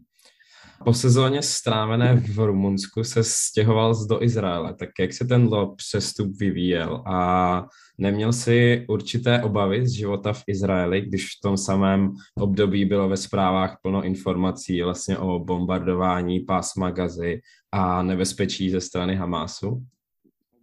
Po 0.85 0.95
sezóně 0.95 1.43
strávené 1.43 2.15
v 2.15 2.39
Rumunsku 2.39 3.05
se 3.05 3.25
stěhoval 3.25 3.95
do 4.09 4.23
Izraele, 4.23 4.75
tak 4.75 4.89
jak 5.01 5.13
se 5.13 5.25
ten 5.25 5.51
přestup 5.77 6.37
vyvíjel 6.37 7.03
a 7.07 7.67
neměl 7.99 8.33
si 8.33 8.87
určité 8.89 9.43
obavy 9.43 9.87
z 9.87 9.93
života 9.93 10.33
v 10.33 10.43
Izraeli, 10.47 11.01
když 11.01 11.27
v 11.27 11.41
tom 11.43 11.57
samém 11.57 12.13
období 12.39 12.85
bylo 12.85 13.09
ve 13.09 13.17
zprávách 13.17 13.79
plno 13.83 14.05
informací 14.05 14.83
vlastně 14.83 15.19
o 15.19 15.39
bombardování 15.39 16.41
pásma 16.41 16.91
Gazy 16.91 17.41
a 17.73 18.03
nebezpečí 18.03 18.71
ze 18.71 18.81
strany 18.81 19.17
Hamásu? 19.17 19.83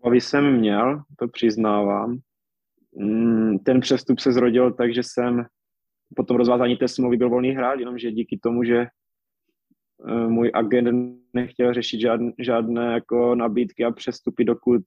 Obavy 0.08 0.22
jsem 0.22 0.58
měl, 0.58 1.02
to 1.20 1.28
přiznávám. 1.28 2.20
Mm, 2.96 3.60
ten 3.60 3.80
přestup 3.80 4.20
se 4.20 4.32
zrodil 4.32 4.74
tak, 4.74 4.94
že 4.94 5.04
jsem 5.04 5.46
po 6.16 6.24
tom 6.24 6.38
rozvázání 6.38 6.76
té 6.78 6.88
smlouvy 6.88 7.18
byl 7.18 7.30
volný 7.30 7.52
hrát, 7.52 7.80
jenomže 7.80 8.12
díky 8.12 8.40
tomu, 8.44 8.64
že 8.64 8.78
eh, 10.08 10.28
můj 10.28 10.52
agent 10.54 11.20
nechtěl 11.34 11.74
řešit 11.74 12.00
žádné, 12.00 12.32
žádné 12.40 12.94
jako 12.94 13.36
nabídky 13.36 13.86
a 13.86 13.92
přestupy, 13.92 14.44
dokud 14.44 14.82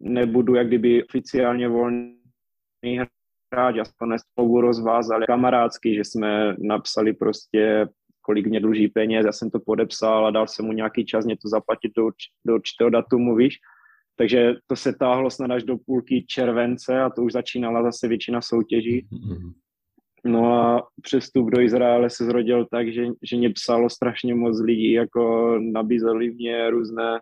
nebudu 0.00 0.54
jak 0.54 0.66
kdyby 0.66 1.04
oficiálně 1.04 1.68
volný 1.68 2.16
hrát. 3.52 3.76
Já 3.76 3.84
jsme 3.84 4.16
smlouvu 4.18 4.60
rozvázali 4.60 5.26
kamarádsky, 5.26 5.94
že 5.94 6.04
jsme 6.04 6.56
napsali 6.58 7.12
prostě 7.12 7.88
kolik 8.20 8.46
mě 8.46 8.60
dluží 8.60 8.88
peněz, 8.88 9.26
já 9.26 9.32
jsem 9.32 9.50
to 9.50 9.60
podepsal 9.60 10.26
a 10.26 10.30
dal 10.30 10.46
jsem 10.46 10.66
mu 10.66 10.72
nějaký 10.72 11.04
čas 11.04 11.24
mě 11.24 11.36
to 11.36 11.48
zaplatit 11.48 11.92
do, 11.96 12.10
do 12.46 12.54
určitého 12.54 12.90
datumu, 12.90 13.36
víš. 13.36 13.58
Takže 14.20 14.54
to 14.66 14.76
se 14.76 14.92
táhlo 14.92 15.30
snad 15.30 15.50
až 15.50 15.62
do 15.62 15.76
půlky 15.86 16.24
července 16.28 17.00
a 17.00 17.10
to 17.10 17.22
už 17.22 17.32
začínala 17.32 17.82
zase 17.82 18.08
většina 18.08 18.40
soutěží. 18.40 19.06
Mm-hmm. 19.12 19.52
No 20.24 20.52
a 20.54 20.88
přestup 21.02 21.50
do 21.50 21.60
Izraele 21.60 22.10
se 22.10 22.24
zrodil 22.24 22.66
tak, 22.70 22.92
že, 22.92 23.06
že 23.22 23.36
mě 23.36 23.50
psalo 23.50 23.90
strašně 23.90 24.34
moc 24.34 24.60
lidí, 24.60 24.92
jako 24.92 25.54
nabízeli 25.60 26.30
mě 26.30 26.70
různé, 26.70 27.20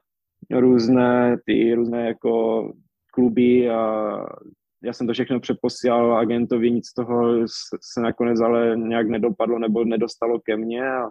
různé 0.51 1.37
ty 1.47 1.75
různé 1.75 2.07
jako 2.07 2.63
kluby 3.13 3.71
a 3.71 4.17
já 4.85 4.93
jsem 4.93 5.07
to 5.07 5.13
všechno 5.13 5.41
přeposílal 5.41 6.19
agentovi, 6.19 6.71
nic 6.71 6.87
z 6.87 6.95
toho 6.95 7.49
se 7.93 8.01
nakonec 8.01 8.41
ale 8.41 8.77
nějak 8.77 9.09
nedopadlo 9.09 9.59
nebo 9.59 9.85
nedostalo 9.85 10.41
ke 10.41 10.57
mně 10.57 10.91
a 10.91 11.11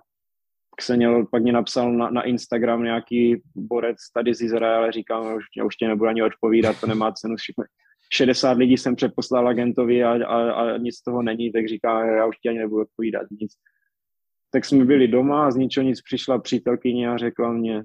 pak, 0.77 0.85
se 0.85 0.95
měl, 0.97 1.25
pak 1.25 1.43
mě 1.43 1.51
napsal 1.51 1.93
na, 1.93 2.09
na 2.09 2.21
Instagram 2.21 2.83
nějaký 2.83 3.41
borec 3.55 3.97
tady 4.13 4.33
z 4.33 4.41
Izraele, 4.41 4.91
říkám, 4.91 5.25
já 5.25 5.35
už, 5.35 5.43
já 5.57 5.65
už 5.65 5.75
tě 5.75 5.87
nebudu 5.87 6.09
ani 6.09 6.23
odpovídat, 6.23 6.79
to 6.79 6.87
nemá 6.87 7.11
cenu, 7.11 7.35
všechno, 7.35 7.63
60 8.13 8.57
lidí 8.57 8.77
jsem 8.77 8.95
přeposlal 8.95 9.47
agentovi 9.47 10.03
a, 10.03 10.11
a, 10.11 10.51
a 10.51 10.77
nic 10.77 10.95
z 10.95 11.03
toho 11.03 11.21
není, 11.21 11.51
tak 11.51 11.67
říká, 11.67 12.05
já 12.05 12.25
už 12.25 12.37
ti 12.37 12.49
ani 12.49 12.59
nebudu 12.59 12.81
odpovídat 12.81 13.27
nic. 13.41 13.53
Tak 14.51 14.65
jsme 14.65 14.85
byli 14.85 15.07
doma 15.07 15.47
a 15.47 15.51
z 15.51 15.55
ničeho 15.55 15.83
nic 15.83 16.01
přišla 16.01 16.39
přítelkyně 16.39 17.09
a 17.09 17.17
řekla 17.17 17.53
mě, 17.53 17.83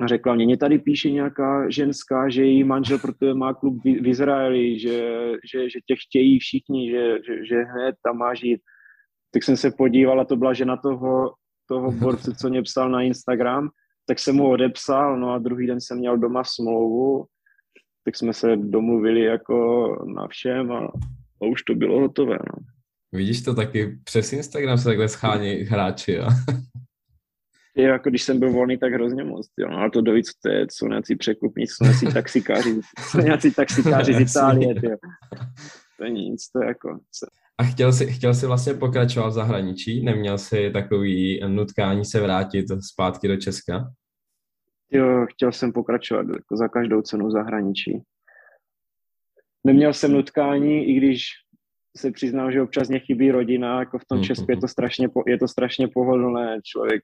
a 0.00 0.06
řekla 0.06 0.34
mě, 0.34 0.44
mě 0.46 0.56
tady 0.56 0.78
píše 0.78 1.10
nějaká 1.10 1.70
ženská, 1.70 2.28
že 2.28 2.44
její 2.44 2.64
manžel 2.64 2.98
protože 2.98 3.34
má 3.34 3.54
klub 3.54 3.78
v, 3.84 4.02
v 4.02 4.06
Izraeli, 4.06 4.78
že, 4.78 5.12
že, 5.52 5.70
že 5.70 5.78
tě 5.86 5.94
chtějí 6.08 6.38
všichni, 6.38 6.90
že, 6.90 7.18
že, 7.26 7.46
že 7.46 7.62
hned 7.62 7.96
tam 8.04 8.16
má 8.16 8.34
žít. 8.34 8.60
Tak 9.30 9.42
jsem 9.42 9.56
se 9.56 9.70
podívala, 9.70 10.24
to 10.24 10.36
byla 10.36 10.52
žena 10.52 10.76
toho, 10.76 11.34
toho 11.74 11.92
borce, 11.92 12.34
co 12.34 12.48
mě 12.48 12.62
psal 12.62 12.90
na 12.90 13.02
Instagram, 13.02 13.68
tak 14.06 14.18
jsem 14.18 14.36
mu 14.36 14.50
odepsal, 14.50 15.20
no 15.20 15.32
a 15.32 15.38
druhý 15.38 15.66
den 15.66 15.80
jsem 15.80 15.98
měl 15.98 16.18
doma 16.18 16.42
smlouvu 16.44 17.26
tak 18.04 18.16
jsme 18.16 18.32
se 18.32 18.56
domluvili 18.56 19.20
jako 19.20 19.56
na 20.14 20.28
všem 20.28 20.72
a, 20.72 20.78
a 21.42 21.46
už 21.52 21.62
to 21.62 21.74
bylo 21.74 22.00
hotové. 22.00 22.34
No. 22.34 22.66
Vidíš 23.12 23.42
to 23.42 23.54
taky, 23.54 23.98
přes 24.04 24.32
Instagram 24.32 24.78
se 24.78 24.84
takhle 24.84 25.08
schání 25.08 25.52
hráči, 25.52 26.12
jo? 26.12 26.28
Je, 27.76 27.88
jako 27.88 28.10
když 28.10 28.22
jsem 28.22 28.38
byl 28.38 28.52
volný, 28.52 28.78
tak 28.78 28.92
hrozně 28.92 29.24
moc, 29.24 29.48
jo. 29.58 29.68
No, 29.68 29.76
ale 29.76 29.90
to 29.90 30.00
dovíc, 30.00 30.30
to 30.42 30.48
je, 30.48 30.66
jsou 30.70 30.88
nějací 30.88 31.16
překupníci, 31.16 31.74
jsou 31.74 31.84
nějací 31.84 32.06
taxikáři, 32.06 32.80
jsou 33.00 33.18
nějací 33.18 33.50
taxikáři 33.50 34.14
z 34.14 34.20
Itálie, 34.30 34.74
jo. 34.82 34.96
To 35.98 36.04
je 36.04 36.10
nic, 36.10 36.50
to 36.50 36.62
je 36.62 36.68
jako... 36.68 36.98
A 37.58 37.64
chtěl 37.64 37.92
jsi, 37.92 38.06
chtěl 38.06 38.34
jsi 38.34 38.46
vlastně 38.46 38.74
pokračovat 38.74 39.28
v 39.28 39.32
zahraničí? 39.32 40.04
Neměl 40.04 40.38
jsi 40.38 40.70
takový 40.70 41.40
nutkání 41.46 42.04
se 42.04 42.20
vrátit 42.20 42.66
zpátky 42.92 43.28
do 43.28 43.36
Česka? 43.36 43.92
Jo, 44.90 45.26
chtěl 45.30 45.52
jsem 45.52 45.72
pokračovat 45.72 46.26
jako 46.28 46.56
za 46.56 46.68
každou 46.68 47.02
cenu 47.02 47.30
zahraničí. 47.30 48.02
Neměl 49.64 49.92
jsem 49.92 50.12
nutkání, 50.12 50.84
i 50.84 50.94
když 50.94 51.26
se 51.96 52.10
přiznám, 52.10 52.52
že 52.52 52.62
občas 52.62 52.88
mě 52.88 52.98
chybí 52.98 53.30
rodina, 53.30 53.78
jako 53.78 53.98
v 53.98 54.04
tom 54.04 54.18
mm-hmm. 54.18 54.26
Česku 54.26 54.46
je 54.48 54.56
to 54.56 54.68
strašně, 54.68 55.08
je 55.26 55.38
to 55.38 55.48
strašně 55.48 55.88
pohodlné, 55.88 56.60
člověk 56.64 57.02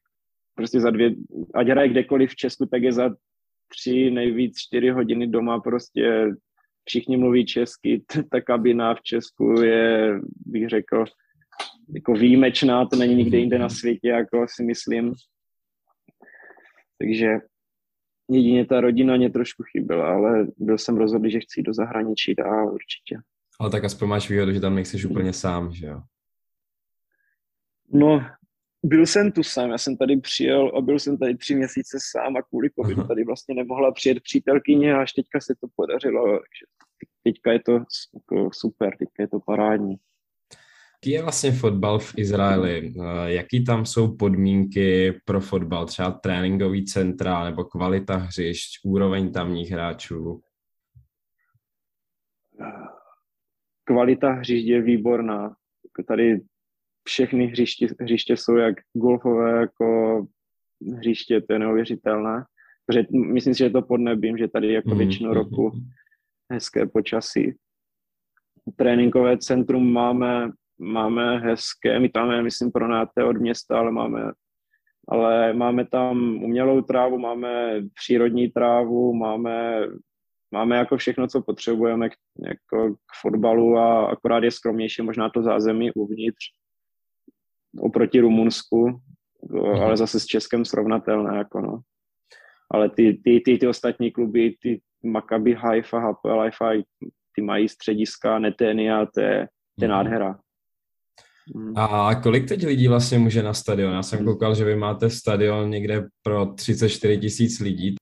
prostě 0.55 0.81
za 0.81 0.91
dvě, 0.91 1.11
ať 1.55 1.69
hraje 1.69 1.89
kdekoliv 1.89 2.31
v 2.31 2.37
Česku, 2.37 2.67
tak 2.67 2.83
je 2.83 2.93
za 2.93 3.11
tři, 3.69 4.11
nejvíc 4.11 4.59
čtyři 4.59 4.91
hodiny 4.91 5.27
doma, 5.27 5.61
prostě 5.61 6.27
všichni 6.85 7.17
mluví 7.17 7.47
česky, 7.47 8.05
ta 8.31 8.41
kabina 8.41 8.95
v 8.95 9.03
Česku 9.03 9.61
je, 9.63 10.15
bych 10.47 10.69
řekl, 10.69 11.05
jako 11.95 12.13
výjimečná, 12.13 12.87
to 12.87 12.97
není 12.97 13.15
nikde 13.15 13.39
jinde 13.39 13.59
na 13.59 13.69
světě, 13.69 14.09
jako 14.09 14.47
si 14.49 14.65
myslím. 14.65 15.15
Takže 16.99 17.27
jedině 18.31 18.67
ta 18.67 18.81
rodina 18.81 19.17
mě 19.17 19.31
trošku 19.31 19.63
chyběla, 19.63 20.15
ale 20.15 20.47
byl 20.57 20.79
jsem 20.79 20.97
rozhodlý, 20.97 21.31
že 21.31 21.41
chci 21.41 21.63
do 21.63 21.75
zahraničí 21.75 22.35
dál 22.35 22.75
určitě. 22.75 23.19
Ale 23.61 23.71
tak 23.71 23.85
aspoň 23.85 24.09
máš 24.09 24.31
výhodu, 24.31 24.53
že 24.53 24.61
tam 24.61 24.75
nejsi 24.75 25.07
úplně 25.07 25.33
sám, 25.33 25.73
že 25.73 25.87
jo? 25.87 26.03
No, 27.93 28.27
byl 28.83 29.07
jsem 29.07 29.33
tu 29.33 29.43
sám, 29.43 29.71
já 29.71 29.79
jsem 29.79 29.97
tady 29.97 30.17
přijel 30.17 30.73
a 30.77 30.81
byl 30.81 30.99
jsem 30.99 31.19
tady 31.19 31.37
tři 31.37 31.55
měsíce 31.55 31.99
sám 32.13 32.37
a 32.37 32.43
kvůli 32.43 32.71
covidu 32.71 33.05
tady 33.05 33.25
vlastně 33.25 33.55
nemohla 33.55 33.93
přijet 33.93 34.21
přítelkyně 34.23 34.95
a 34.95 35.01
až 35.01 35.13
teďka 35.13 35.41
se 35.41 35.55
to 35.61 35.67
podařilo, 35.77 36.25
takže 36.27 36.67
teďka 37.23 37.53
je 37.53 37.61
to 37.61 37.73
jako 38.15 38.51
super, 38.53 38.97
teďka 38.99 39.23
je 39.23 39.29
to 39.29 39.41
parádní. 39.41 39.97
Jaký 41.03 41.11
je 41.11 41.23
vlastně 41.23 41.53
fotbal 41.53 41.99
v 41.99 42.19
Izraeli? 42.19 42.95
Eh, 42.97 43.33
jaký 43.33 43.65
tam 43.65 43.87
jsou 43.87 44.17
podmínky 44.17 45.21
pro 45.25 45.41
fotbal? 45.41 45.87
Třeba 45.87 46.11
tréninkový 46.11 46.85
centra 46.85 47.45
nebo 47.45 47.65
kvalita 47.65 48.17
hřišť, 48.17 48.81
úroveň 48.85 49.33
tamních 49.33 49.71
hráčů? 49.71 50.41
Kvalita 53.85 54.33
hřišť 54.33 54.67
je 54.67 54.83
výborná. 54.83 55.57
Tady 56.09 56.41
všechny 57.05 57.47
hřiště, 57.47 57.89
hřiště 58.01 58.37
jsou 58.37 58.57
jak 58.57 58.75
golfové, 58.93 59.61
jako 59.61 60.27
hřiště, 60.97 61.41
to 61.41 61.53
je 61.53 61.59
neuvěřitelné. 61.59 62.45
Protože 62.87 63.03
myslím 63.13 63.55
si, 63.55 63.59
že 63.59 63.71
to 63.71 63.83
pod 63.83 63.97
nebím, 63.97 64.39
že 64.39 64.49
tady 64.49 64.73
jako 64.73 64.89
mhm, 64.89 64.99
většinu 64.99 65.31
mhm, 65.31 65.39
roku 65.39 65.73
hezké 66.53 66.87
počasí. 66.87 67.55
Tréninkové 68.77 69.39
centrum 69.39 69.93
máme 69.93 70.51
máme 70.81 71.39
hezké, 71.39 72.01
my 72.01 72.09
tam 72.09 72.31
je, 72.31 72.43
myslím, 72.43 72.73
pronáté 72.73 73.25
od 73.25 73.37
města, 73.37 73.79
ale 73.79 73.91
máme, 73.91 74.33
ale 75.09 75.53
máme 75.53 75.87
tam 75.87 76.43
umělou 76.43 76.83
trávu, 76.83 77.19
máme 77.19 77.83
přírodní 77.95 78.49
trávu, 78.49 79.15
máme, 79.15 79.87
máme 80.51 80.77
jako 80.77 80.97
všechno, 80.97 81.29
co 81.29 81.43
potřebujeme 81.43 82.09
k, 82.09 82.13
jako 82.47 82.95
k 82.95 83.21
fotbalu 83.21 83.77
a 83.77 84.07
akorát 84.07 84.45
je 84.45 84.51
skromnější 84.51 85.03
možná 85.03 85.31
to 85.31 85.43
zázemí 85.43 85.93
uvnitř 85.93 86.45
oproti 87.79 88.21
Rumunsku, 88.21 89.01
mhm. 89.51 89.83
ale 89.83 89.97
zase 89.97 90.21
s 90.21 90.27
Českem 90.27 90.65
srovnatelné, 90.65 91.39
jako 91.39 91.61
no. 91.61 91.81
Ale 92.71 92.91
ty, 92.91 93.21
ty, 93.25 93.41
ty, 93.45 93.59
ty 93.59 93.67
ostatní 93.67 94.11
kluby, 94.11 94.57
ty 94.63 94.81
Maccabi 95.05 95.55
Haifa, 95.55 95.99
Hapoel 95.99 96.39
Haifa, 96.39 96.71
ty 97.37 97.43
mají 97.43 97.69
střediska, 97.69 98.39
Netenia, 98.39 99.07
to 99.15 99.21
je, 99.21 99.49
to 99.79 99.85
je 99.85 99.89
mhm. 99.89 99.97
nádhera. 99.97 100.39
Hmm. 101.55 101.73
A 101.77 102.15
kolik 102.15 102.49
teď 102.49 102.67
lidí 102.67 102.89
vlastně 102.89 103.19
může 103.19 103.43
na 103.43 103.55
stadion? 103.55 103.93
Já 103.93 104.03
jsem 104.03 104.25
koukal, 104.25 104.55
že 104.55 104.65
vy 104.65 104.77
máte 104.77 105.11
stadion 105.11 105.71
někde 105.71 106.09
pro 106.23 106.47
34 106.47 107.19
tisíc 107.19 107.61
lidí. 107.61 107.95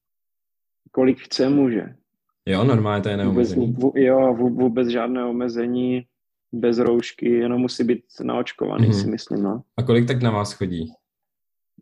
Kolik 0.90 1.20
chce, 1.20 1.48
může. 1.48 1.82
Jo, 2.46 2.64
normálně 2.64 3.02
to 3.02 3.08
je 3.08 3.16
neomezený. 3.16 3.66
Vůbec, 3.72 4.02
jo, 4.04 4.34
vůbec 4.34 4.88
žádné 4.88 5.24
omezení, 5.24 6.02
bez 6.52 6.78
roušky, 6.78 7.28
jenom 7.28 7.60
musí 7.60 7.84
být 7.84 8.04
naočkovaný, 8.22 8.88
mm-hmm. 8.88 9.02
si 9.02 9.10
myslím. 9.10 9.42
No. 9.42 9.62
A 9.76 9.82
kolik 9.82 10.06
tak 10.06 10.22
na 10.22 10.30
vás 10.30 10.52
chodí? 10.52 10.92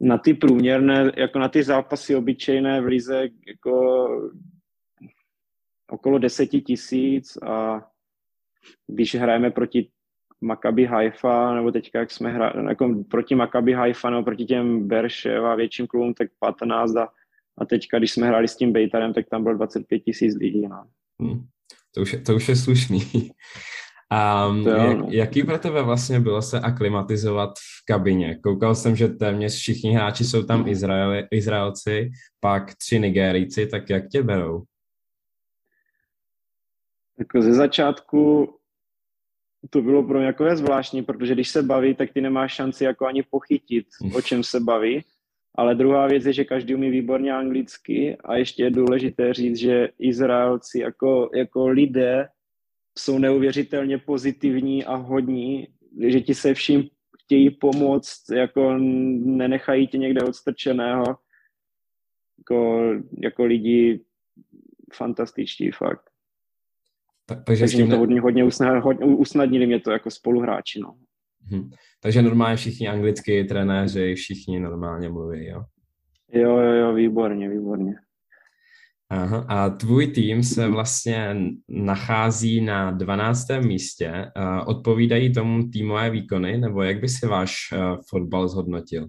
Na 0.01 0.19
ty 0.19 0.35
průměrné, 0.35 1.13
jako 1.17 1.39
na 1.39 1.49
ty 1.49 1.63
zápasy 1.63 2.17
obyčejné 2.17 2.81
v 2.81 2.85
Lize, 2.85 3.29
jako 3.49 4.07
okolo 5.91 6.19
deseti 6.19 6.61
tisíc 6.61 7.37
a 7.37 7.87
když 8.87 9.15
hrajeme 9.15 9.51
proti 9.51 9.89
Maccabi 10.41 10.85
Haifa, 10.85 11.55
nebo 11.55 11.73
teďka, 11.73 11.99
jak 11.99 12.11
jsme 12.11 12.33
hráli, 12.33 12.69
jako 12.69 13.05
proti 13.11 13.35
Maccabi 13.35 13.73
Haifa, 13.73 14.11
nebo 14.11 14.23
proti 14.23 14.45
těm 14.45 14.89
Berševa 14.89 15.55
větším 15.55 15.87
klubům, 15.87 16.15
tak 16.15 16.29
15 16.39 16.97
a, 16.97 17.09
a 17.59 17.65
teďka, 17.65 17.99
když 17.99 18.13
jsme 18.13 18.27
hráli 18.27 18.49
s 18.49 18.57
tím 18.57 18.73
Bejtarem, 18.73 19.13
tak 19.13 19.27
tam 19.31 19.43
bylo 19.43 19.55
25 19.55 20.01
tisíc 20.01 20.35
lidí. 20.35 20.69
No. 20.69 20.87
Hmm. 21.23 21.47
To, 21.95 22.01
už 22.03 22.13
je, 22.13 22.21
to 22.21 22.35
už 22.35 22.49
je 22.49 22.57
slušný. 22.57 23.01
Um, 24.13 24.65
to 24.65 24.71
jak, 24.71 24.99
jaký 25.09 25.43
pro 25.43 25.59
tebe 25.59 25.83
vlastně 25.83 26.21
bylo 26.21 26.43
se 26.43 26.61
aklimatizovat 26.61 27.51
v 27.59 27.85
kabině? 27.85 28.39
Koukal 28.43 28.75
jsem, 28.75 28.97
že 28.97 29.09
téměř 29.09 29.55
všichni 29.55 29.93
hráči 29.93 30.25
jsou 30.25 30.43
tam 30.43 30.69
Izraeli, 30.69 31.27
Izraelci, 31.31 32.11
pak 32.41 32.75
tři 32.75 33.01
Nigérici, 33.01 33.67
tak 33.67 33.91
jak 33.91 34.09
tě 34.09 34.23
berou? 34.23 34.63
Jako 37.19 37.43
ze 37.43 37.53
začátku 37.53 38.55
to 39.71 39.83
bylo 39.83 40.03
pro 40.03 40.19
mě 40.19 40.27
jako 40.27 40.57
zvláštní, 40.57 41.03
protože 41.03 41.35
když 41.35 41.49
se 41.49 41.63
baví, 41.63 41.95
tak 41.95 42.13
ty 42.13 42.21
nemáš 42.21 42.55
šanci 42.55 42.85
jako 42.85 43.07
ani 43.07 43.23
pochytit, 43.23 43.87
o 44.15 44.23
čem 44.23 44.45
se 44.45 44.61
baví. 44.61 45.05
Ale 45.55 45.75
druhá 45.75 46.07
věc 46.07 46.27
je, 46.27 46.33
že 46.33 46.45
každý 46.45 46.75
umí 46.75 46.91
výborně 46.91 47.33
anglicky 47.33 48.17
a 48.25 48.37
ještě 48.37 48.63
je 48.63 48.71
důležité 48.71 49.35
říct, 49.35 49.57
že 49.57 49.89
Izraelci 49.99 50.79
jako, 50.79 51.31
jako 51.35 51.69
lidé 51.69 52.29
jsou 52.99 53.19
neuvěřitelně 53.19 53.99
pozitivní 53.99 54.85
a 54.85 54.95
hodní, 54.95 55.69
že 56.07 56.21
ti 56.21 56.35
se 56.35 56.55
vším 56.55 56.89
chtějí 57.23 57.51
pomoct, 57.51 58.31
jako 58.35 58.79
nenechají 58.79 59.87
tě 59.89 59.99
někde 59.99 60.23
odstrčeného. 60.23 61.05
Jako, 62.39 62.91
jako 63.23 63.45
lidi 63.45 64.05
fantastičtí 64.95 65.71
fakt. 65.71 66.11
Tak, 67.27 67.45
takže, 67.45 67.63
takže 67.63 67.77
tím 67.77 67.91
to 67.91 67.99
hodně, 67.99 68.21
hodně, 68.21 68.45
usnadnili, 68.45 68.81
hodně 68.81 69.07
usnadnili 69.07 69.67
mě 69.67 69.81
to 69.81 69.91
jako 69.91 70.11
spoluhráči, 70.11 70.81
no. 70.81 70.95
Hm. 71.53 71.71
Takže 72.01 72.23
normálně 72.23 72.57
všichni 72.57 72.89
anglicky 72.89 73.45
trenéři, 73.45 74.15
všichni 74.15 74.61
normálně 74.61 75.09
mluví, 75.09 75.47
jo? 75.47 75.65
Jo, 76.33 76.59
jo, 76.59 76.73
jo, 76.73 76.95
výborně, 76.95 77.49
výborně. 77.49 77.95
Aha. 79.11 79.47
A 79.49 79.71
tvůj 79.71 80.07
tým 80.07 80.43
se 80.43 80.69
vlastně 80.69 81.37
nachází 81.69 82.61
na 82.61 82.91
12. 82.91 83.47
místě. 83.61 84.33
Odpovídají 84.67 85.33
tomu 85.33 85.69
týmové 85.69 86.11
výkony, 86.11 86.59
nebo 86.59 86.83
jak 86.83 87.01
by 87.01 87.09
si 87.09 87.27
váš 87.27 87.55
fotbal 88.11 88.49
zhodnotil? 88.49 89.07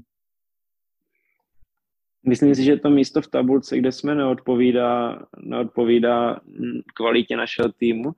Myslím 2.28 2.56
si, 2.56 2.64
že 2.64 2.78
to 2.78 2.90
místo 2.90 3.22
v 3.22 3.28
tabulce, 3.28 3.78
kde 3.78 3.92
jsme, 3.92 4.16
neodpovídá, 4.16 5.20
neodpovídá 5.44 6.40
kvalitě 6.96 7.38
našeho 7.38 7.72
týmu. 7.72 8.12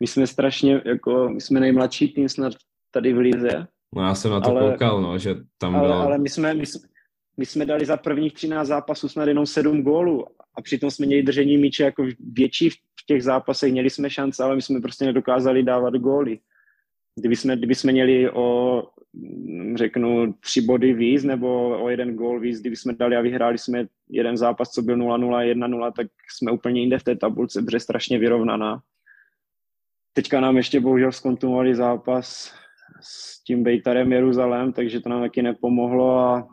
My 0.00 0.06
jsme 0.06 0.26
strašně, 0.26 0.82
jako, 0.84 1.28
my 1.28 1.40
jsme 1.40 1.60
nejmladší 1.60 2.08
tým 2.08 2.28
snad 2.28 2.52
tady 2.90 3.12
v 3.12 3.18
Lize. 3.18 3.66
No 3.96 4.02
já 4.02 4.14
jsem 4.14 4.30
na 4.30 4.40
to 4.40 4.50
ale, 4.50 4.72
koukal, 4.72 5.02
no, 5.02 5.18
že 5.18 5.34
tam 5.58 5.76
ale, 5.76 5.88
bylo... 5.88 6.00
Ale 6.00 6.18
my 6.18 6.28
jsme, 6.28 6.54
my, 6.54 6.66
jsme, 6.66 6.88
my 7.36 7.46
jsme 7.46 7.66
dali 7.66 7.86
za 7.86 7.96
prvních 7.96 8.34
13 8.34 8.68
zápasů 8.68 9.08
snad 9.08 9.28
jenom 9.28 9.46
7 9.46 9.82
gólů 9.82 10.26
a 10.54 10.62
přitom 10.62 10.90
jsme 10.90 11.06
měli 11.06 11.22
držení 11.22 11.58
míče 11.58 11.84
jako 11.84 12.06
větší 12.32 12.70
v 12.70 12.76
těch 13.06 13.22
zápasech, 13.22 13.72
měli 13.72 13.90
jsme 13.90 14.10
šance, 14.10 14.44
ale 14.44 14.56
my 14.56 14.62
jsme 14.62 14.80
prostě 14.80 15.04
nedokázali 15.04 15.62
dávat 15.62 15.94
góly. 15.94 16.38
Kdyby 17.18 17.36
jsme, 17.36 17.56
kdyby 17.56 17.74
jsme 17.74 17.92
měli 17.92 18.30
o, 18.30 18.82
řeknu, 19.74 20.32
tři 20.32 20.60
body 20.60 20.92
víc 20.92 21.24
nebo 21.24 21.78
o 21.84 21.88
jeden 21.88 22.14
gól 22.14 22.40
víc, 22.40 22.60
kdyby 22.60 22.76
jsme 22.76 22.92
dali 22.92 23.16
a 23.16 23.20
vyhráli 23.20 23.58
jsme 23.58 23.86
jeden 24.08 24.36
zápas, 24.36 24.70
co 24.70 24.82
byl 24.82 24.96
0-0, 24.96 25.54
1-0, 25.54 25.92
tak 25.92 26.06
jsme 26.36 26.52
úplně 26.52 26.80
jinde 26.80 26.98
v 26.98 27.04
té 27.04 27.16
tabulce, 27.16 27.62
protože 27.62 27.80
strašně 27.80 28.18
vyrovnaná. 28.18 28.82
Teďka 30.12 30.40
nám 30.40 30.56
ještě 30.56 30.80
bohužel 30.80 31.12
skontumovali 31.12 31.74
zápas 31.74 32.54
s 33.00 33.42
tím 33.44 33.62
Bejtarem 33.62 34.12
Jeruzalém, 34.12 34.72
takže 34.72 35.00
to 35.00 35.08
nám 35.08 35.20
taky 35.20 35.42
nepomohlo 35.42 36.18
a 36.18 36.48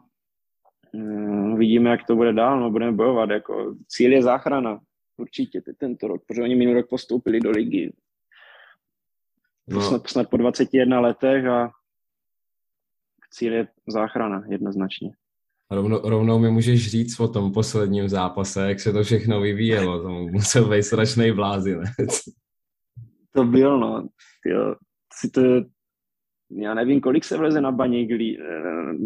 vidíme, 1.58 1.90
jak 1.90 2.06
to 2.08 2.16
bude 2.16 2.34
dál, 2.34 2.60
no 2.60 2.72
budeme 2.72 2.92
bojovat, 2.92 3.30
jako 3.30 3.76
cíl 3.88 4.12
je 4.12 4.24
záchrana, 4.24 4.80
určitě 5.18 5.62
tento 5.78 6.08
rok, 6.08 6.24
protože 6.28 6.42
oni 6.42 6.56
minulý 6.56 6.78
rok 6.78 6.90
postoupili 6.90 7.40
do 7.40 7.52
ligy, 7.52 7.94
no. 9.68 9.82
snad, 9.82 10.08
snad 10.08 10.30
po 10.30 10.38
21 10.38 11.00
letech 11.00 11.46
a 11.46 11.72
cíl 13.32 13.54
je 13.54 13.68
záchrana 13.88 14.44
jednoznačně. 14.48 15.12
Rovno, 15.72 16.00
rovnou 16.00 16.40
mi 16.40 16.52
můžeš 16.52 16.92
říct 16.92 17.20
o 17.20 17.28
tom 17.28 17.52
posledním 17.52 18.10
zápase, 18.10 18.70
jak 18.70 18.80
se 18.80 18.94
to 18.94 19.04
všechno 19.04 19.42
vyvíjelo. 19.42 20.04
To 20.04 20.10
musel 20.10 20.70
být 20.70 20.84
strašný 20.84 21.32
blázinec. 21.32 22.20
To 23.32 23.44
byl, 23.44 23.80
no. 23.80 24.08
Jo. 24.46 24.76
Si 25.14 25.30
to, 25.30 25.42
já 26.58 26.74
nevím, 26.74 27.02
kolik 27.02 27.24
se 27.24 27.38
vleze 27.38 27.62
na 27.62 27.72
baník 27.72 28.12
eh, 28.12 28.18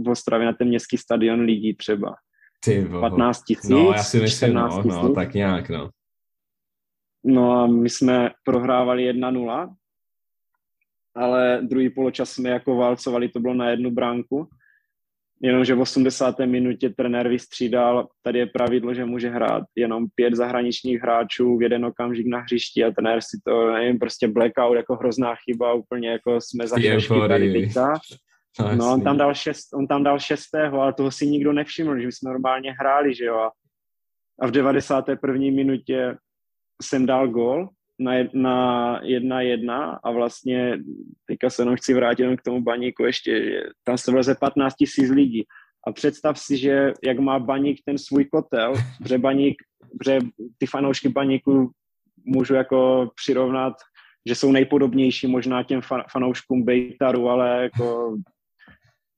v 0.04 0.10
Ostravě 0.10 0.46
na 0.46 0.54
ten 0.54 0.68
městský 0.68 0.98
stadion 0.98 1.40
lidí 1.40 1.76
třeba. 1.76 2.16
Ty 2.64 2.88
15 3.00 3.44
tisíc, 3.44 3.70
No, 3.70 3.92
já 3.92 4.04
si 4.04 4.20
myslím, 4.20 4.54
no, 4.54 4.84
no, 4.86 5.14
tak 5.14 5.34
nějak, 5.34 5.70
no. 5.70 5.90
No 7.24 7.52
a 7.52 7.68
my 7.68 7.90
jsme 7.90 8.32
prohrávali 8.46 9.14
1-0, 9.14 9.76
ale 11.16 11.60
druhý 11.62 11.90
poločas 11.90 12.30
jsme 12.30 12.50
jako 12.50 12.76
válcovali, 12.76 13.30
to 13.30 13.40
bylo 13.40 13.54
na 13.54 13.70
jednu 13.70 13.92
bránku 13.92 14.50
jenomže 15.42 15.76
v 15.76 15.80
80. 15.80 16.40
minutě 16.40 16.90
trenér 16.90 17.28
vystřídal, 17.28 18.08
tady 18.24 18.40
je 18.40 18.46
pravidlo, 18.46 18.94
že 18.94 19.06
může 19.06 19.30
hrát 19.30 19.64
jenom 19.76 20.06
pět 20.16 20.36
zahraničních 20.36 21.02
hráčů 21.02 21.58
v 21.58 21.62
jeden 21.62 21.86
okamžik 21.86 22.28
na 22.28 22.40
hřišti 22.40 22.84
a 22.84 22.92
trenér 22.92 23.20
si 23.22 23.40
to, 23.48 23.72
nevím, 23.72 24.00
prostě 24.00 24.28
blackout 24.28 24.76
jako 24.76 24.96
hrozná 24.96 25.36
chyba, 25.36 25.74
úplně 25.74 26.10
jako 26.10 26.42
jsme 26.42 26.68
za 26.68 26.76
tady 27.28 27.54
teďka. 27.54 27.94
No, 28.60 28.76
no 28.76 28.94
on 28.94 29.02
tam, 29.02 29.18
dal 29.18 29.34
šest, 29.34 29.74
on 29.74 29.88
tam 29.88 30.04
dal 30.04 30.20
šestého, 30.20 30.82
ale 30.82 30.94
toho 30.94 31.12
si 31.12 31.28
nikdo 31.28 31.54
nevšiml, 31.54 32.00
že 32.00 32.08
jsme 32.08 32.30
normálně 32.30 32.72
hráli, 32.80 33.16
že 33.16 33.26
jo. 33.26 33.50
A 34.42 34.48
v 34.48 34.52
91. 34.52 35.34
minutě 35.34 36.18
jsem 36.82 37.06
dal 37.06 37.28
gol 37.28 37.70
na, 38.00 38.12
na 38.34 39.00
jedna 39.04 39.42
jedna 39.42 40.00
a 40.04 40.12
vlastně 40.12 40.80
teďka 41.26 41.50
se 41.50 41.62
jenom 41.62 41.76
chci 41.76 41.94
vrátit 41.94 42.22
jenom 42.22 42.38
k 42.38 42.42
tomu 42.42 42.62
baníku 42.62 43.04
ještě, 43.04 43.44
že 43.44 43.62
tam 43.84 43.98
se 43.98 44.12
vleze 44.12 44.36
15 44.36 44.76
tisíc 44.76 45.10
lidí. 45.10 45.44
A 45.88 45.92
představ 45.92 46.40
si, 46.40 46.58
že 46.58 46.94
jak 47.04 47.20
má 47.20 47.40
baník 47.40 47.82
ten 47.86 47.98
svůj 47.98 48.26
kotel, 48.26 48.74
že 49.06 49.18
baník, 49.18 49.56
že 50.06 50.20
ty 50.58 50.66
fanoušky 50.66 51.10
baníku 51.10 51.72
můžu 52.26 52.54
jako 52.54 53.10
přirovnat, 53.16 53.74
že 54.28 54.36
jsou 54.36 54.52
nejpodobnější 54.52 55.28
možná 55.28 55.64
těm 55.64 55.82
fanouškům 56.12 56.64
Bejtaru, 56.64 57.30
ale 57.30 57.64
jako 57.64 58.18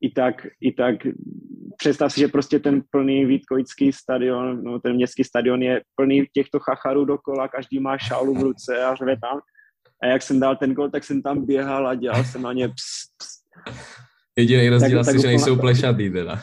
i 0.01 0.11
tak, 0.11 0.47
i 0.61 0.71
tak 0.71 0.95
představ 1.77 2.13
si, 2.13 2.19
že 2.19 2.27
prostě 2.27 2.59
ten 2.59 2.81
plný 2.89 3.25
Vítkovický 3.25 3.91
stadion, 3.91 4.63
no 4.63 4.79
ten 4.79 4.95
městský 4.95 5.23
stadion 5.23 5.61
je 5.61 5.81
plný 5.95 6.25
těchto 6.33 6.59
chacharů 6.59 7.05
dokola, 7.05 7.47
každý 7.47 7.79
má 7.79 7.97
šálu 7.97 8.33
v 8.33 8.43
ruce 8.43 8.83
a 8.83 8.95
řve 8.95 9.17
tam. 9.17 9.39
A 10.03 10.07
jak 10.07 10.21
jsem 10.21 10.39
dal 10.39 10.55
ten 10.55 10.73
gol, 10.73 10.89
tak 10.89 11.03
jsem 11.03 11.21
tam 11.21 11.45
běhal 11.45 11.87
a 11.87 11.95
dělal 11.95 12.23
jsem 12.23 12.41
na 12.41 12.53
ně 12.53 12.67
ps, 12.67 12.73
ps. 13.17 13.39
Jediný 14.37 14.69
rozdíl 14.69 14.99
asi, 14.99 15.21
že 15.21 15.27
nejsou 15.27 15.55
plešatý 15.55 16.09
teda. 16.09 16.41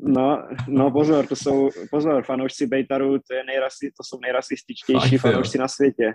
No, 0.00 0.48
no 0.68 0.90
pozor, 0.90 1.26
to 1.26 1.36
jsou, 1.36 1.70
pozor, 1.90 2.24
fanoušci 2.24 2.66
Bejtaru, 2.66 3.18
to, 3.18 3.34
je 3.34 3.44
nejrasi, 3.44 3.90
to 3.96 4.04
jsou 4.04 4.20
nejrasističtější 4.20 5.18
fanoušci 5.18 5.58
na 5.58 5.68
světě. 5.68 6.12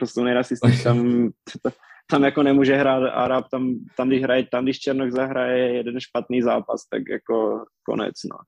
To 0.00 0.06
jsou 0.06 0.24
nejrasističtější, 0.24 0.84
tam, 0.84 1.28
tam 2.10 2.24
jako 2.24 2.42
nemůže 2.42 2.76
hrát 2.76 3.10
Arab, 3.14 3.48
tam, 3.50 3.74
tam, 3.96 4.08
když 4.08 4.22
hraje, 4.22 4.46
tam, 4.50 4.64
když 4.64 4.78
Černok 4.78 5.10
zahraje 5.10 5.74
jeden 5.74 6.00
špatný 6.00 6.42
zápas, 6.42 6.86
tak 6.90 7.02
jako 7.10 7.64
konec, 7.82 8.14
no. 8.32 8.38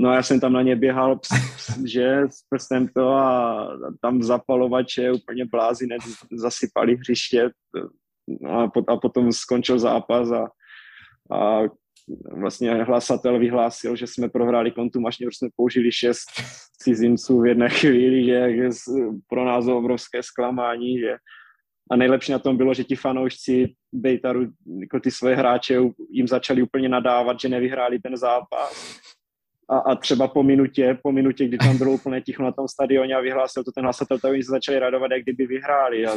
No 0.00 0.12
já 0.12 0.22
jsem 0.22 0.40
tam 0.40 0.52
na 0.52 0.62
ně 0.62 0.76
běhal, 0.76 1.18
ps, 1.18 1.28
ps, 1.28 1.78
že 1.86 2.18
s 2.18 2.42
prstem 2.50 2.88
to 2.88 3.08
a 3.08 3.68
tam 4.00 4.22
zapalovače, 4.22 5.12
úplně 5.12 5.44
blázinec, 5.44 6.02
zasypali 6.32 6.96
hřiště 6.96 7.50
no 8.40 8.60
a, 8.60 8.68
pot, 8.70 8.84
a 8.88 8.96
potom 8.96 9.32
skončil 9.32 9.78
zápas 9.78 10.30
a, 10.30 10.48
a 11.36 11.60
vlastně 12.32 12.74
hlasatel 12.74 13.38
vyhlásil, 13.38 13.96
že 13.96 14.06
jsme 14.06 14.28
prohráli 14.28 14.70
kontumačně, 14.70 15.26
protože 15.26 15.36
jsme 15.38 15.48
použili 15.56 15.92
šest 15.92 16.28
cizinců 16.78 17.40
v 17.40 17.46
jedné 17.46 17.68
chvíli, 17.68 18.24
že 18.24 18.32
je 18.32 18.70
pro 19.28 19.44
nás 19.44 19.66
obrovské 19.66 20.22
zklamání, 20.22 20.98
že 20.98 21.16
a 21.90 21.96
nejlepší 21.96 22.32
na 22.32 22.38
tom 22.38 22.56
bylo, 22.56 22.74
že 22.74 22.84
ti 22.84 22.96
fanoušci 22.96 23.74
Bejtaru, 23.92 24.46
jako 24.80 25.00
ty 25.00 25.10
svoje 25.10 25.36
hráče, 25.36 25.80
jim 26.10 26.28
začali 26.28 26.62
úplně 26.62 26.88
nadávat, 26.88 27.40
že 27.40 27.48
nevyhráli 27.48 27.98
ten 27.98 28.16
zápas. 28.16 29.00
A, 29.70 29.78
a 29.78 29.94
třeba 29.94 30.28
po 30.28 30.42
minutě, 30.42 30.98
po 31.02 31.12
minutě, 31.12 31.48
kdy 31.48 31.58
tam 31.58 31.78
bylo 31.78 31.92
úplně 31.92 32.20
ticho 32.20 32.42
na 32.42 32.52
tom 32.52 32.68
stadioně 32.68 33.14
a 33.14 33.20
vyhlásil 33.20 33.64
to 33.64 33.72
ten 33.72 33.84
hlasatel, 33.84 34.18
tak 34.18 34.32
oni 34.32 34.42
se 34.42 34.50
začali 34.50 34.78
radovat, 34.78 35.10
jak 35.10 35.22
kdyby 35.22 35.46
vyhráli. 35.46 36.06
A 36.06 36.12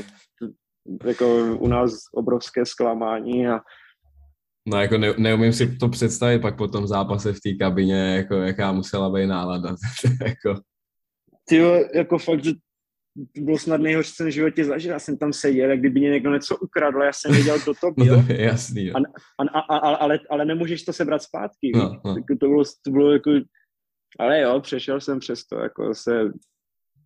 jako 1.06 1.56
u 1.60 1.68
nás 1.68 1.94
obrovské 2.14 2.66
zklamání 2.66 3.48
a 3.48 3.60
No 4.68 4.82
jako 4.82 4.98
ne, 4.98 5.14
neumím 5.18 5.54
si 5.54 5.78
to 5.78 5.90
představit 5.90 6.42
pak 6.42 6.58
po 6.58 6.68
tom 6.68 6.88
zápase 6.88 7.34
v 7.34 7.40
té 7.40 7.54
kabině, 7.60 8.16
jako 8.16 8.36
jaká 8.36 8.72
musela 8.72 9.10
být 9.10 9.28
nálada. 9.28 9.70
jako... 10.26 10.62
Ty 11.48 11.58
jako 11.96 12.18
fakt, 12.18 12.44
že 12.44 12.52
to 13.36 13.42
bylo 13.42 13.58
snad 13.58 13.82
nejhorší, 13.82 14.10
co 14.10 14.16
jsem 14.16 14.28
v 14.28 14.32
životě 14.32 14.66
zažil. 14.66 14.92
Já 14.92 15.00
jsem 15.00 15.18
tam 15.18 15.34
seděl, 15.34 15.70
jak 15.70 15.80
kdyby 15.80 16.00
mě 16.00 16.10
někdo 16.10 16.34
něco 16.34 16.58
ukradl, 16.58 17.02
já 17.02 17.14
jsem 17.14 17.32
věděl, 17.32 17.60
kdo 17.64 17.74
to 17.82 17.92
byl. 17.92 18.18
no 18.18 18.24
to 18.24 18.34
je 18.34 18.42
jasný. 18.42 18.92
A, 18.92 18.98
a, 18.98 19.60
a, 19.60 19.78
a, 19.78 19.96
ale, 19.96 20.20
ale 20.30 20.46
nemůžeš 20.46 20.84
to 20.84 20.94
sebrat 20.94 21.24
zpátky. 21.24 21.72
No, 21.76 22.02
no. 22.06 22.16
to, 22.40 22.48
bylo, 22.48 22.64
to 22.86 22.92
bylo 22.92 23.12
jako... 23.12 23.32
Ale 24.20 24.42
jo, 24.42 24.60
přešel 24.60 25.02
jsem 25.02 25.20
přes 25.20 25.46
to, 25.46 25.60
jako 25.60 25.94
se 25.96 26.32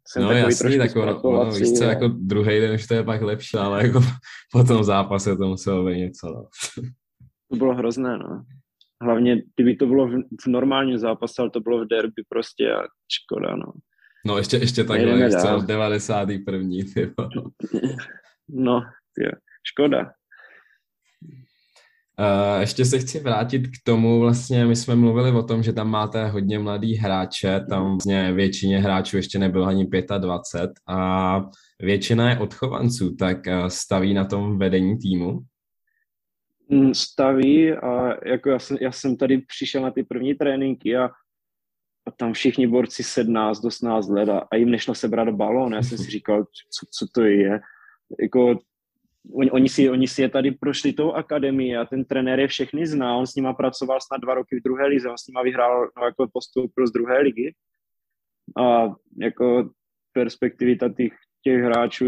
jsem 0.08 0.24
no 0.24 0.32
jasný, 0.32 0.78
tak 0.78 0.96
ono, 0.96 1.22
ono, 1.22 1.52
víš 1.52 1.72
co, 1.72 1.84
jako 1.84 2.08
druhý 2.08 2.60
den 2.60 2.76
už 2.76 2.88
to 2.88 2.94
je 2.94 3.04
pak 3.04 3.22
lepší, 3.22 3.58
ale 3.58 3.88
jako 3.88 4.00
po 4.52 4.64
tom 4.64 4.84
zápase 4.84 5.38
to 5.38 5.48
muselo 5.48 5.86
být 5.86 5.98
něco, 5.98 6.28
no. 6.28 6.48
To 7.52 7.56
bylo 7.56 7.76
hrozné, 7.76 8.18
no. 8.18 8.44
Hlavně, 9.02 9.42
kdyby 9.56 9.76
to 9.76 9.86
bylo 9.86 10.08
v, 10.08 10.12
v 10.42 10.48
normálním 10.48 10.98
zápase, 10.98 11.42
ale 11.42 11.50
to 11.50 11.60
bylo 11.60 11.86
v 11.86 11.88
derby 11.88 12.24
prostě 12.30 12.74
a 12.74 12.82
škoda, 13.12 13.56
no. 13.56 13.72
No 14.26 14.38
ještě, 14.38 14.58
ještě 14.58 14.84
takhle, 14.84 15.20
ještě 15.20 15.40
co, 15.40 15.62
91. 15.62 16.70
Tyjo. 16.94 17.12
No, 18.50 18.82
tyjo. 19.16 19.32
škoda. 19.64 20.12
Uh, 22.20 22.60
ještě 22.60 22.86
se 22.86 23.00
chci 23.00 23.20
vrátit 23.20 23.68
k 23.68 23.84
tomu, 23.84 24.20
vlastně 24.20 24.66
my 24.66 24.76
jsme 24.76 24.96
mluvili 24.96 25.32
o 25.32 25.44
tom, 25.44 25.64
že 25.64 25.74
tam 25.74 25.90
máte 25.90 26.28
hodně 26.28 26.60
mladý 26.60 26.96
hráče, 26.96 27.66
tam 27.70 27.86
vlastně 27.86 28.34
většině 28.34 28.80
hráčů 28.80 29.18
ještě 29.18 29.40
nebylo 29.40 29.66
ani 29.66 29.88
25 30.20 30.72
a 30.88 31.42
většina 31.80 32.30
je 32.30 32.40
odchovanců, 32.40 33.16
tak 33.16 33.38
uh, 33.48 33.68
staví 33.68 34.14
na 34.14 34.26
tom 34.26 34.60
vedení 34.60 34.98
týmu? 34.98 35.40
Mm, 36.70 36.94
staví 36.94 37.72
a 37.74 38.14
jako 38.28 38.50
já 38.50 38.60
jsem, 38.60 38.78
já 38.82 38.92
jsem 38.92 39.18
tady 39.18 39.38
přišel 39.38 39.82
na 39.82 39.92
ty 39.92 40.04
první 40.04 40.36
tréninky 40.36 40.98
a 40.98 41.10
a 42.08 42.12
tam 42.12 42.34
všichni 42.34 42.68
borci 42.68 43.04
17 43.04 43.62
do 43.62 43.68
18 43.68 44.10
let 44.10 44.30
a, 44.30 44.48
a 44.52 44.56
jim 44.56 44.72
nešlo 44.72 44.96
sebrat 44.96 45.30
balón. 45.30 45.74
Já 45.74 45.84
jsem 45.84 45.98
si 45.98 46.12
říkal, 46.12 46.44
co, 46.46 46.86
co 46.92 47.06
to 47.14 47.22
je. 47.22 47.60
Jako, 48.22 48.60
oni, 49.34 49.52
oni, 49.52 49.70
si, 49.70 49.90
oni 49.90 50.08
si 50.08 50.22
je 50.22 50.30
tady 50.30 50.52
prošli 50.52 50.94
tou 50.94 51.12
akademii 51.12 51.78
a 51.78 51.86
ten 51.86 52.06
trenér 52.06 52.40
je 52.40 52.48
všechny 52.48 52.88
zná, 52.88 53.18
on 53.18 53.28
s 53.28 53.36
nima 53.36 53.54
pracoval 53.54 54.02
snad 54.02 54.22
dva 54.22 54.34
roky 54.34 54.60
v 54.60 54.64
druhé 54.64 54.88
lize, 54.88 55.10
on 55.10 55.18
s 55.18 55.28
nima 55.28 55.44
vyhrál 55.44 55.90
no, 55.98 56.06
jako 56.06 56.28
postup 56.34 56.72
z 56.88 56.92
druhé 56.92 57.22
ligy 57.22 57.56
a 58.58 58.88
jako 59.18 59.70
perspektivita 60.14 60.90
těch, 60.90 61.14
těch 61.44 61.62
hráčů 61.62 62.06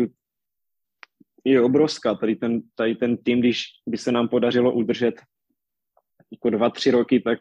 je 1.43 1.61
obrovská. 1.61 2.15
Tady 2.15 2.35
ten, 2.35 2.61
tady 2.75 2.95
ten 2.95 3.17
tým, 3.17 3.39
když 3.39 3.63
by 3.87 3.97
se 3.97 4.11
nám 4.11 4.27
podařilo 4.27 4.73
udržet 4.73 5.15
jako 6.31 6.49
dva, 6.49 6.69
tři 6.69 6.91
roky, 6.91 7.19
tak 7.19 7.39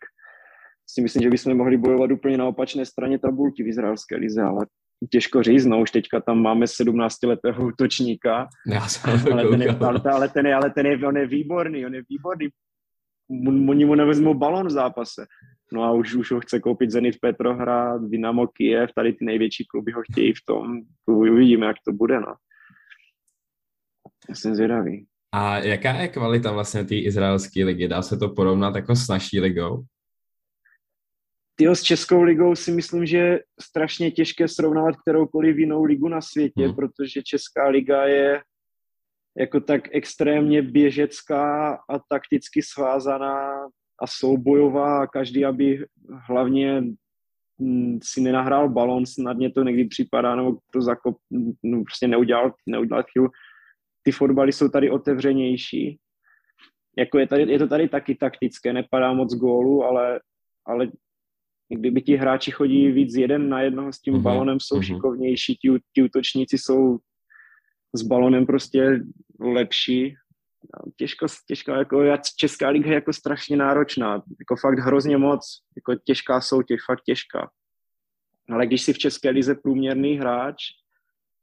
si 0.87 1.03
myslím, 1.03 1.23
že 1.23 1.31
bychom 1.31 1.57
mohli 1.57 1.77
bojovat 1.77 2.11
úplně 2.11 2.39
na 2.39 2.47
opačné 2.47 2.87
straně 2.87 3.19
tabulky 3.19 3.63
v 3.63 3.69
izraelské 3.69 4.17
lize, 4.17 4.43
ale 4.43 4.67
těžko 5.11 5.43
říct, 5.43 5.67
no 5.67 5.81
už 5.81 5.91
teďka 5.91 6.21
tam 6.21 6.43
máme 6.43 6.67
17-letého 6.67 7.67
útočníka, 7.67 8.49
Já 8.67 8.89
jsem 8.89 9.25
to 9.25 9.33
ale, 9.33 9.49
ten 9.49 9.63
je, 9.63 9.71
ale, 9.71 10.01
ale, 10.13 10.29
ten 10.29 10.47
je, 10.47 10.55
ale 10.55 10.71
ten 10.71 10.87
je, 10.87 11.07
on 11.07 11.17
je 11.17 11.27
výborný, 11.27 11.87
on 11.87 11.95
je 11.95 12.03
výborný. 12.11 12.49
Oni 13.69 13.85
mu 13.85 13.95
nevezmou 13.95 14.35
balon 14.35 14.67
v 14.67 14.71
zápase. 14.71 15.27
No 15.73 15.83
a 15.83 15.93
už, 15.93 16.15
už 16.15 16.33
ho 16.33 16.41
chce 16.41 16.61
koupit 16.61 16.91
Zenit 16.91 17.21
Petrohrad, 17.21 18.03
Dynamo 18.03 18.47
Kiev, 18.47 18.91
tady 18.95 19.13
ty 19.13 19.25
největší 19.25 19.65
kluby 19.65 19.93
ho 19.93 20.03
chtějí 20.03 20.33
v 20.33 20.45
tom, 20.47 20.81
uvidíme, 21.07 21.67
jak 21.67 21.77
to 21.87 21.93
bude, 21.93 22.21
no. 22.21 22.35
Já 24.29 24.35
jsem 24.35 24.55
zvědavý. 24.55 25.07
A 25.33 25.59
jaká 25.59 25.93
je 25.93 26.09
kvalita 26.09 26.53
vlastně 26.53 26.85
té 26.85 26.95
izraelské 26.95 27.65
ligy? 27.65 27.89
Dá 27.89 28.03
se 28.03 28.17
to 28.17 28.29
porovnat 28.29 28.77
jako 28.77 28.97
s 28.97 29.09
naší 29.09 29.41
ligou? 29.41 29.85
Tyjo, 31.59 31.75
s 31.75 31.83
Českou 31.83 32.23
ligou 32.23 32.55
si 32.55 32.73
myslím, 32.73 33.07
že 33.07 33.19
je 33.19 33.43
strašně 33.61 34.11
těžké 34.11 34.49
srovnávat 34.49 34.97
kteroukoliv 34.97 35.57
jinou 35.57 35.85
ligu 35.85 36.09
na 36.09 36.21
světě, 36.21 36.67
hmm. 36.67 36.75
protože 36.75 37.23
Česká 37.23 37.69
liga 37.69 38.05
je 38.05 38.43
jako 39.39 39.61
tak 39.61 39.89
extrémně 39.93 40.63
běžecká 40.63 41.75
a 41.75 41.99
takticky 42.09 42.63
svázaná 42.63 43.67
a 44.01 44.07
soubojová 44.07 45.03
a 45.03 45.07
každý, 45.07 45.45
aby 45.45 45.87
hlavně 46.29 46.83
hm, 47.61 47.99
si 48.03 48.21
nenahrál 48.21 48.69
balon, 48.69 49.07
snadně 49.07 49.53
to 49.53 49.63
někdy 49.63 49.85
připadá, 49.85 50.37
nebo 50.37 50.59
to 50.73 50.81
zakop, 50.81 51.17
no, 51.63 51.83
prostě 51.83 52.09
neudělal, 52.09 52.53
neudělal 52.67 53.05
chybu. 53.13 53.29
Ty 54.03 54.13
fotbaly 54.13 54.53
jsou 54.53 54.69
tady 54.69 54.91
otevřenější. 54.91 55.99
Jako 56.99 57.19
je, 57.19 57.29
tady, 57.29 57.53
je 57.53 57.59
to 57.59 57.69
tady 57.69 57.89
taky 57.89 58.15
taktické, 58.15 58.73
nepadá 58.73 59.13
moc 59.13 59.35
gólu, 59.35 59.85
ale, 59.85 60.21
ale 60.67 60.89
kdyby 61.69 62.03
ti 62.03 62.17
hráči 62.17 62.51
chodí 62.51 62.93
víc 62.93 63.15
jeden 63.15 63.49
na 63.49 63.61
jednoho 63.61 63.93
s 63.93 64.01
tím 64.01 64.15
mm-hmm. 64.15 64.23
balonem, 64.23 64.61
jsou 64.61 64.77
mm-hmm. 64.77 64.95
šikovnější, 64.95 65.55
ti, 65.57 65.69
ti 65.95 66.03
útočníci 66.03 66.59
jsou 66.59 66.99
s 67.95 68.03
balonem 68.03 68.47
prostě 68.47 69.01
lepší. 69.41 70.15
Těžko, 70.97 71.27
těžko, 71.47 71.71
jako 71.73 72.03
Česká 72.37 72.69
liga 72.69 72.89
je 72.89 72.95
jako 72.95 73.13
strašně 73.13 73.57
náročná, 73.57 74.23
jako 74.39 74.57
fakt 74.61 74.79
hrozně 74.79 75.17
moc, 75.17 75.63
jako 75.77 75.95
těžká 76.05 76.41
soutěž, 76.41 76.81
fakt 76.87 77.03
těžká. 77.07 77.51
Ale 78.51 78.67
když 78.67 78.83
si 78.83 78.93
v 78.93 78.99
České 78.99 79.31
lize 79.31 79.55
průměrný 79.55 80.19
hráč, 80.19 80.57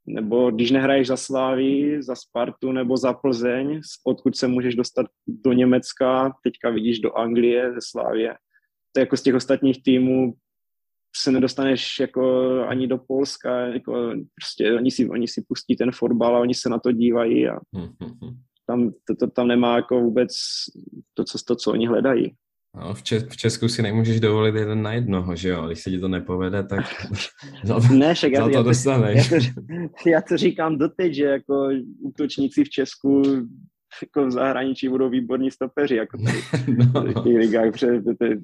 nebo 0.06 0.52
když 0.52 0.72
nehraješ 0.72 1.08
za 1.08 1.18
Slávy, 1.18 2.04
za 2.04 2.16
Spartu 2.16 2.72
nebo 2.72 2.98
za 2.98 3.14
Plzeň, 3.14 3.82
odkud 4.06 4.38
se 4.38 4.48
můžeš 4.48 4.76
dostat 4.76 5.06
do 5.28 5.54
Německa, 5.54 6.34
teďka 6.44 6.70
vidíš 6.70 7.00
do 7.00 7.18
Anglie 7.18 7.74
ze 7.74 7.80
Slávě, 7.82 8.36
jako 8.98 9.18
z 9.18 9.22
těch 9.22 9.36
ostatních 9.36 9.84
týmů 9.84 10.34
se 11.16 11.32
nedostaneš 11.32 12.00
jako 12.00 12.52
ani 12.68 12.88
do 12.88 12.98
Polska, 12.98 13.60
jako 13.60 14.14
prostě 14.42 14.74
oni 14.74 14.92
si, 14.92 15.10
oni 15.10 15.28
si 15.28 15.44
pustí 15.48 15.76
ten 15.76 15.92
fotbal 15.92 16.36
a 16.36 16.40
oni 16.40 16.54
se 16.54 16.70
na 16.70 16.80
to 16.80 16.92
dívají 16.92 17.50
a 17.50 17.60
tam, 18.68 18.92
to, 19.08 19.16
to, 19.16 19.28
tam 19.28 19.48
nemá 19.48 19.76
jako 19.76 20.02
vůbec 20.02 20.30
to, 21.14 21.24
co, 21.24 21.38
to, 21.48 21.56
co 21.56 21.72
oni 21.72 21.88
hledají. 21.88 22.36
No, 22.76 22.94
v, 22.94 23.04
Čes- 23.04 23.28
v 23.30 23.38
Česku 23.38 23.68
si 23.68 23.82
nemůžeš 23.82 24.20
dovolit 24.20 24.56
jeden 24.56 24.82
na 24.82 24.94
jednoho, 24.94 25.36
že 25.36 25.50
jo? 25.50 25.68
Když 25.68 25.84
se 25.84 25.90
ti 25.90 26.00
to 26.00 26.08
nepovede, 26.08 26.64
tak 26.64 26.86
za 27.64 27.80
to, 27.80 27.94
ne, 27.94 28.14
však 28.14 28.36
za 28.36 28.42
já, 28.42 28.50
to 28.50 28.64
dostaneš. 28.64 29.32
Já 29.32 29.40
to, 29.40 30.10
já 30.10 30.22
to 30.22 30.38
říkám 30.38 30.78
doteď, 30.78 31.14
že 31.14 31.24
jako 31.24 31.70
útočníci 32.02 32.64
v 32.64 32.70
Česku 32.70 33.22
jako 34.02 34.26
v 34.26 34.32
zahraničí 34.32 34.90
budou 34.90 35.10
výborní 35.10 35.52
stopeři, 35.52 35.96
jako 35.96 36.18
tady, 36.18 36.38
no, 36.94 37.02
v 37.02 37.24
těch 37.24 37.38
ligách, 37.38 37.72
protože 37.72 38.02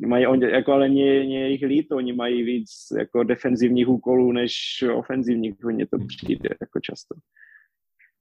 mají, 0.07 0.27
on, 0.27 0.43
jako, 0.43 0.73
ale 0.73 0.89
mě, 0.89 1.23
mě 1.23 1.49
jich 1.49 1.61
líto, 1.61 1.95
oni 1.95 2.13
mají 2.13 2.43
víc 2.43 2.69
jako 2.97 3.23
defenzivních 3.23 3.87
úkolů 3.87 4.31
než 4.31 4.83
ofenzivních, 4.93 5.53
mně 5.63 5.87
to 5.87 5.97
přijde 6.07 6.49
jako 6.61 6.79
často. 6.79 7.15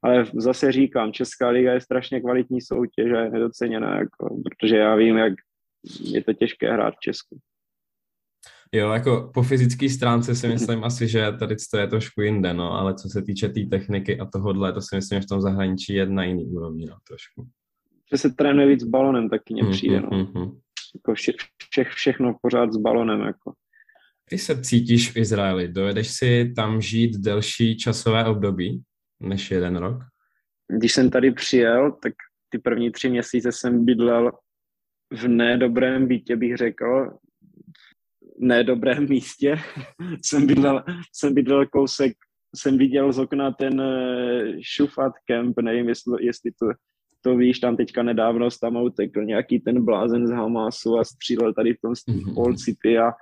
Ale 0.02 0.24
zase 0.34 0.72
říkám, 0.72 1.12
Česká 1.12 1.48
liga 1.48 1.72
je 1.72 1.80
strašně 1.80 2.20
kvalitní 2.20 2.60
soutěž 2.60 3.12
a 3.12 3.20
je 3.20 3.30
nedoceněná, 3.30 3.98
jako, 3.98 4.40
protože 4.44 4.76
já 4.76 4.94
vím, 4.94 5.16
jak 5.16 5.32
je 6.00 6.24
to 6.24 6.32
těžké 6.32 6.72
hrát 6.72 6.94
v 6.94 7.00
Česku. 7.00 7.38
Jo, 8.72 8.90
jako 8.92 9.30
po 9.34 9.42
fyzické 9.42 9.88
stránce 9.88 10.34
si 10.34 10.48
myslím 10.48 10.84
asi, 10.84 11.08
že 11.08 11.32
tady 11.38 11.56
to 11.70 11.78
je 11.78 11.86
trošku 11.86 12.20
jinde, 12.20 12.54
no, 12.54 12.72
ale 12.72 12.94
co 12.94 13.08
se 13.08 13.22
týče 13.22 13.48
té 13.48 13.54
tý 13.54 13.66
techniky 13.66 14.18
a 14.18 14.26
tohohle, 14.26 14.72
to 14.72 14.80
si 14.80 14.96
myslím, 14.96 15.20
že 15.20 15.24
v 15.24 15.28
tom 15.28 15.40
zahraničí 15.40 15.94
je 15.94 16.06
na 16.06 16.24
jiný 16.24 16.46
úrovni, 16.46 16.86
no, 16.86 16.96
trošku. 17.08 17.48
Že 18.12 18.18
se 18.18 18.30
trénuje 18.30 18.66
víc 18.66 18.80
s 18.80 18.88
balonem, 18.88 19.28
taky 19.28 19.54
mně 19.54 19.64
přijde, 19.70 20.00
no. 20.00 20.08
Mm-hmm. 20.08 20.60
Jako 20.94 21.14
vše, 21.14 21.32
vše, 21.70 21.84
všechno 21.84 22.36
pořád 22.42 22.72
s 22.72 22.76
balonem, 22.76 23.20
jako. 23.20 23.52
Když 24.28 24.42
se 24.42 24.62
cítíš 24.62 25.10
v 25.10 25.16
Izraeli, 25.16 25.68
dovedeš 25.68 26.10
si 26.10 26.52
tam 26.56 26.80
žít 26.80 27.16
delší 27.16 27.76
časové 27.76 28.24
období 28.24 28.82
než 29.20 29.50
jeden 29.50 29.76
rok? 29.76 29.98
Když 30.78 30.92
jsem 30.92 31.10
tady 31.10 31.32
přijel, 31.32 31.92
tak 32.02 32.12
ty 32.48 32.58
první 32.58 32.90
tři 32.90 33.08
měsíce 33.08 33.52
jsem 33.52 33.84
bydlel 33.84 34.32
v 35.12 35.28
nedobrém 35.28 36.08
bytě, 36.08 36.36
bych 36.36 36.56
řekl, 36.56 37.18
nedobrém 38.40 39.08
místě. 39.08 39.56
jsem, 40.24 40.46
bydlel, 40.46 40.84
jsem 41.12 41.34
bydlel 41.34 41.66
kousek, 41.66 42.12
jsem 42.56 42.78
viděl 42.78 43.12
z 43.12 43.18
okna 43.18 43.50
ten 43.50 43.80
uh, 43.80 44.60
Šufat 44.60 45.12
Camp, 45.26 45.58
nevím, 45.60 45.88
jestli, 45.88 46.26
jestli 46.26 46.50
to, 46.50 46.66
to 47.22 47.36
víš, 47.36 47.58
tam 47.58 47.76
teďka 47.76 48.02
nedávno 48.02 48.48
tam 48.60 48.76
utekl 48.76 49.24
nějaký 49.24 49.60
ten 49.60 49.84
blázen 49.84 50.26
z 50.26 50.30
Hamasu 50.30 50.98
a 50.98 51.04
střílel 51.04 51.54
tady 51.54 51.74
v 51.74 51.80
tom 51.80 51.92
mm-hmm. 51.92 52.56
City 52.56 52.98
a, 52.98 53.12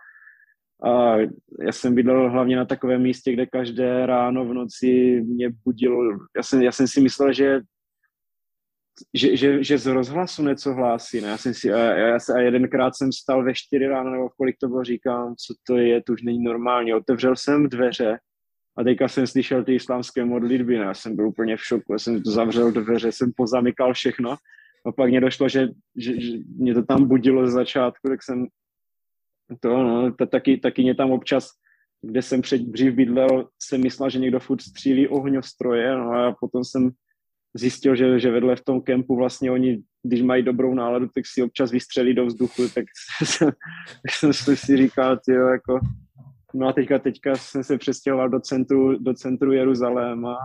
a 0.91 1.17
já 1.61 1.73
jsem 1.73 1.95
bydlel 1.95 2.31
hlavně 2.31 2.57
na 2.57 2.65
takovém 2.65 3.03
místě, 3.03 3.33
kde 3.33 3.47
každé 3.47 4.07
ráno 4.07 4.45
v 4.45 4.55
noci 4.55 5.23
mě 5.27 5.51
budilo, 5.65 6.19
já 6.37 6.43
jsem, 6.43 6.63
já 6.63 6.73
jsem 6.73 6.89
si 6.89 7.01
myslel, 7.01 7.33
že 7.33 7.61
že, 9.15 9.37
že, 9.37 9.65
že 9.65 9.79
z 9.79 9.87
rozhlasu 9.87 10.43
něco 10.43 10.75
hlásí. 10.75 11.21
Ne? 11.21 11.29
Já 11.29 11.37
jsem 11.37 11.55
si, 11.55 11.73
a, 11.73 11.79
já, 11.79 12.19
a 12.35 12.39
jedenkrát 12.39 12.97
jsem 12.97 13.13
stal 13.13 13.45
ve 13.45 13.55
čtyři 13.55 13.87
ráno, 13.87 14.11
nebo 14.11 14.29
kolik 14.29 14.57
to 14.61 14.69
bylo, 14.69 14.85
říkám, 14.85 15.35
co 15.47 15.55
to 15.67 15.77
je, 15.77 16.03
to 16.03 16.13
už 16.13 16.23
není 16.23 16.45
normální. 16.45 16.95
Otevřel 16.95 17.37
jsem 17.37 17.69
dveře 17.69 18.19
a 18.79 18.85
teďka 18.85 19.09
jsem 19.09 19.27
slyšel 19.27 19.65
ty 19.65 19.75
islámské 19.75 20.25
modlitby, 20.25 20.79
ne? 20.79 20.85
já 20.85 20.95
jsem 20.95 21.17
byl 21.17 21.29
úplně 21.29 21.57
v 21.57 21.65
šoku, 21.65 21.93
já 21.93 21.99
jsem 21.99 22.25
zavřel 22.25 22.73
dveře, 22.73 23.13
jsem 23.13 23.33
pozamykal 23.37 23.95
všechno 23.95 24.37
a 24.87 24.93
pak 24.93 25.11
mě 25.11 25.21
došlo, 25.21 25.49
že, 25.49 25.69
že, 25.97 26.21
že 26.21 26.33
mě 26.57 26.75
to 26.75 26.83
tam 26.83 27.09
budilo 27.09 27.47
z 27.47 27.53
začátku, 27.53 28.09
tak 28.09 28.23
jsem 28.23 28.47
to, 29.61 29.83
no, 29.83 30.15
to 30.15 30.27
taky, 30.27 30.57
taky 30.57 30.83
mě 30.83 30.95
tam 30.95 31.11
občas, 31.11 31.49
kde 32.03 32.23
jsem 32.23 32.43
před 32.43 32.61
dřív 32.61 32.95
bydlel, 32.95 33.49
jsem 33.63 33.83
myslel, 33.83 34.11
že 34.11 34.19
někdo 34.19 34.41
furt 34.41 34.61
střílí 34.61 35.09
ohňostroje, 35.09 35.97
no 35.97 36.13
a 36.13 36.37
potom 36.41 36.65
jsem 36.65 36.91
zjistil, 37.57 37.97
že, 37.97 38.21
že 38.21 38.31
vedle 38.31 38.57
v 38.57 38.65
tom 38.65 38.81
kempu 38.81 39.17
vlastně 39.17 39.51
oni, 39.51 39.83
když 40.03 40.23
mají 40.23 40.43
dobrou 40.43 40.75
náladu, 40.75 41.09
tak 41.15 41.27
si 41.27 41.43
občas 41.43 41.71
vystřelí 41.71 42.15
do 42.15 42.27
vzduchu, 42.27 42.63
tak 42.75 42.85
jsem, 43.25 43.51
jsem 44.33 44.57
si 44.57 44.77
říkal, 44.77 45.19
tyjo, 45.25 45.47
jako, 45.47 45.81
no 46.55 46.69
a 46.69 46.73
teďka, 46.73 46.99
teďka 46.99 47.37
jsem 47.37 47.65
se 47.65 47.79
přestěhoval 47.79 48.29
do 48.29 48.41
centru, 48.41 48.99
do 48.99 49.15
centru 49.15 49.53
Jeruzaléma 49.53 50.37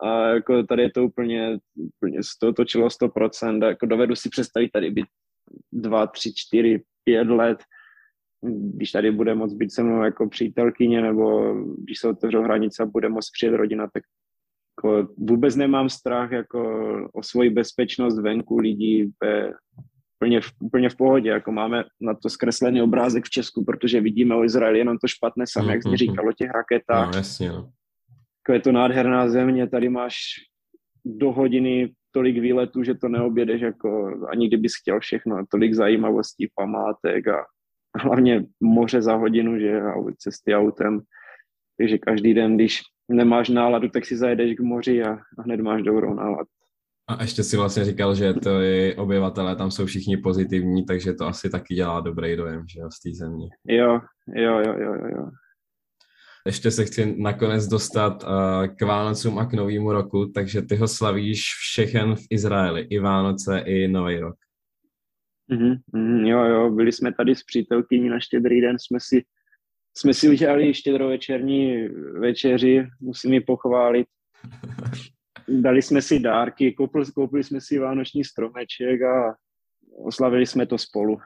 a 0.00 0.28
jako 0.28 0.62
tady 0.62 0.82
je 0.82 0.90
to 0.90 1.04
úplně, 1.04 1.58
úplně 1.76 2.18
to 2.40 2.52
točilo 2.52 2.88
100%, 2.88 3.64
a 3.64 3.68
jako 3.68 3.86
dovedu 3.86 4.16
si 4.16 4.28
představit 4.28 4.70
tady 4.72 4.90
být 4.90 5.06
dva, 5.72 6.06
tři, 6.06 6.32
čtyři, 6.34 6.82
pět 7.04 7.28
let, 7.28 7.58
když 8.74 8.92
tady 8.92 9.10
bude 9.10 9.34
moc 9.34 9.54
být 9.54 9.72
se 9.72 9.82
mnou 9.82 10.02
jako 10.02 10.28
přítelkyně, 10.28 11.02
nebo 11.02 11.54
když 11.78 11.98
se 11.98 12.08
otevřou 12.08 12.42
hranice 12.42 12.82
a 12.82 12.86
bude 12.86 13.08
moc 13.08 13.30
přijet 13.30 13.54
rodina, 13.54 13.88
tak 13.94 14.02
jako 14.78 15.08
vůbec 15.16 15.56
nemám 15.56 15.88
strach 15.88 16.32
jako 16.32 16.60
o 17.12 17.22
svoji 17.22 17.50
bezpečnost 17.50 18.20
venku 18.20 18.58
lidí 18.58 19.10
ve, 19.22 19.52
úplně, 20.18 20.40
v, 20.40 20.52
úplně 20.60 20.88
v 20.88 20.96
pohodě, 20.96 21.30
jako 21.30 21.52
máme 21.52 21.84
na 22.00 22.14
to 22.14 22.30
zkreslený 22.30 22.82
obrázek 22.82 23.24
v 23.24 23.30
Česku, 23.30 23.64
protože 23.64 24.00
vidíme 24.00 24.34
o 24.34 24.44
Izraeli 24.44 24.78
jenom 24.78 24.98
to 24.98 25.08
špatné 25.08 25.44
samé, 25.48 25.72
jak 25.72 25.82
jsi 25.82 25.88
mhm, 25.88 25.92
mhm. 25.92 25.96
říkal 25.96 26.28
o 26.28 26.32
těch 26.32 26.50
raketách. 26.50 27.12
No, 27.12 27.18
jasně, 27.18 27.48
no. 27.48 27.70
Jako 28.38 28.52
je 28.52 28.60
to 28.60 28.72
nádherná 28.72 29.28
země, 29.28 29.68
tady 29.68 29.88
máš 29.88 30.16
do 31.04 31.32
hodiny 31.32 31.92
tolik 32.10 32.38
výletů, 32.38 32.82
že 32.82 32.94
to 32.94 33.08
neobjedeš 33.08 33.60
jako 33.60 34.12
ani 34.28 34.48
kdybys 34.48 34.72
chtěl 34.80 35.00
všechno, 35.00 35.44
tolik 35.50 35.74
zajímavostí, 35.74 36.50
památek 36.54 37.28
a 37.28 37.44
hlavně 37.98 38.44
moře 38.60 39.02
za 39.02 39.14
hodinu, 39.14 39.58
že 39.58 39.80
cesty 40.18 40.54
autem. 40.54 41.00
Takže 41.78 41.98
každý 41.98 42.34
den, 42.34 42.56
když 42.56 42.82
nemáš 43.08 43.48
náladu, 43.48 43.88
tak 43.88 44.06
si 44.06 44.16
zajedeš 44.16 44.54
k 44.54 44.60
moři 44.60 45.02
a, 45.02 45.12
a 45.12 45.42
hned 45.42 45.60
máš 45.60 45.82
dobrou 45.82 46.14
náladu. 46.14 46.48
A 47.08 47.22
ještě 47.22 47.42
si 47.42 47.56
vlastně 47.56 47.84
říkal, 47.84 48.14
že 48.14 48.34
to 48.34 48.60
je 48.60 48.94
obyvatelé 48.94 49.56
tam 49.56 49.70
jsou 49.70 49.86
všichni 49.86 50.16
pozitivní, 50.16 50.84
takže 50.86 51.12
to 51.12 51.26
asi 51.26 51.50
taky 51.50 51.74
dělá 51.74 52.00
dobrý 52.00 52.36
dojem, 52.36 52.64
že 52.68 52.80
jo, 52.80 52.88
z 52.90 53.00
té 53.00 53.10
země. 53.14 53.48
Jo, 53.68 54.00
jo, 54.34 54.58
jo, 54.66 54.74
jo, 54.78 54.94
jo. 55.16 55.30
Ještě 56.46 56.70
se 56.70 56.84
chci 56.84 57.14
nakonec 57.18 57.66
dostat 57.66 58.22
uh, 58.22 58.66
k 58.66 58.82
Vánocům 58.82 59.38
a 59.38 59.46
k 59.46 59.52
Novému 59.52 59.92
roku, 59.92 60.26
takže 60.34 60.62
ty 60.62 60.76
ho 60.76 60.88
slavíš 60.88 61.40
všechen 61.40 62.14
v 62.16 62.22
Izraeli, 62.30 62.80
i 62.80 62.98
Vánoce, 62.98 63.58
i 63.58 63.88
Nový 63.88 64.18
rok. 64.18 64.36
Mm-hmm, 65.52 65.76
mm, 65.92 66.24
jo, 66.24 66.44
jo, 66.44 66.70
byli 66.70 66.92
jsme 66.92 67.12
tady 67.12 67.34
s 67.34 67.42
přítelkyní 67.42 68.08
na 68.08 68.20
štědrý 68.20 68.60
den, 68.60 68.76
jsme 68.78 68.98
si, 69.00 69.24
jsme 69.96 70.14
si 70.14 70.28
udělali 70.28 70.74
štědrovečerní 70.74 71.88
večeři, 72.20 72.86
musím 73.00 73.32
ji 73.32 73.40
pochválit. 73.40 74.06
Dali 75.48 75.82
jsme 75.82 76.02
si 76.02 76.20
dárky, 76.20 76.72
koupili, 76.72 77.04
koupili 77.14 77.44
jsme 77.44 77.60
si 77.60 77.78
vánoční 77.78 78.24
stromeček 78.24 79.02
a 79.02 79.36
oslavili 80.04 80.46
jsme 80.46 80.66
to 80.66 80.78
spolu. 80.78 81.18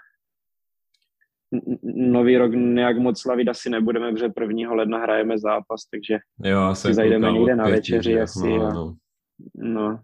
Nový 1.82 2.36
rok 2.36 2.52
nějak 2.54 2.98
moc 2.98 3.20
slavit 3.20 3.48
asi 3.48 3.70
nebudeme, 3.70 4.12
protože 4.12 4.28
1. 4.40 4.72
ledna 4.74 4.98
hrajeme 4.98 5.38
zápas, 5.38 5.84
takže 5.90 6.18
jo, 6.44 6.74
si 6.74 6.94
zajdeme 6.94 7.32
někde 7.32 7.56
na 7.56 7.64
večeři 7.64 8.20
asi. 8.20 8.48
No, 8.48 8.66
a, 8.66 8.72
no. 8.72 8.96
no. 9.54 9.96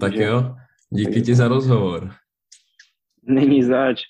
Tak 0.00 0.10
takže, 0.10 0.22
jo, 0.22 0.54
díky 0.90 1.04
takže... 1.04 1.20
ti 1.20 1.34
za 1.34 1.48
rozhovor. 1.48 2.10
Není 3.22 3.62
zač. 3.62 4.02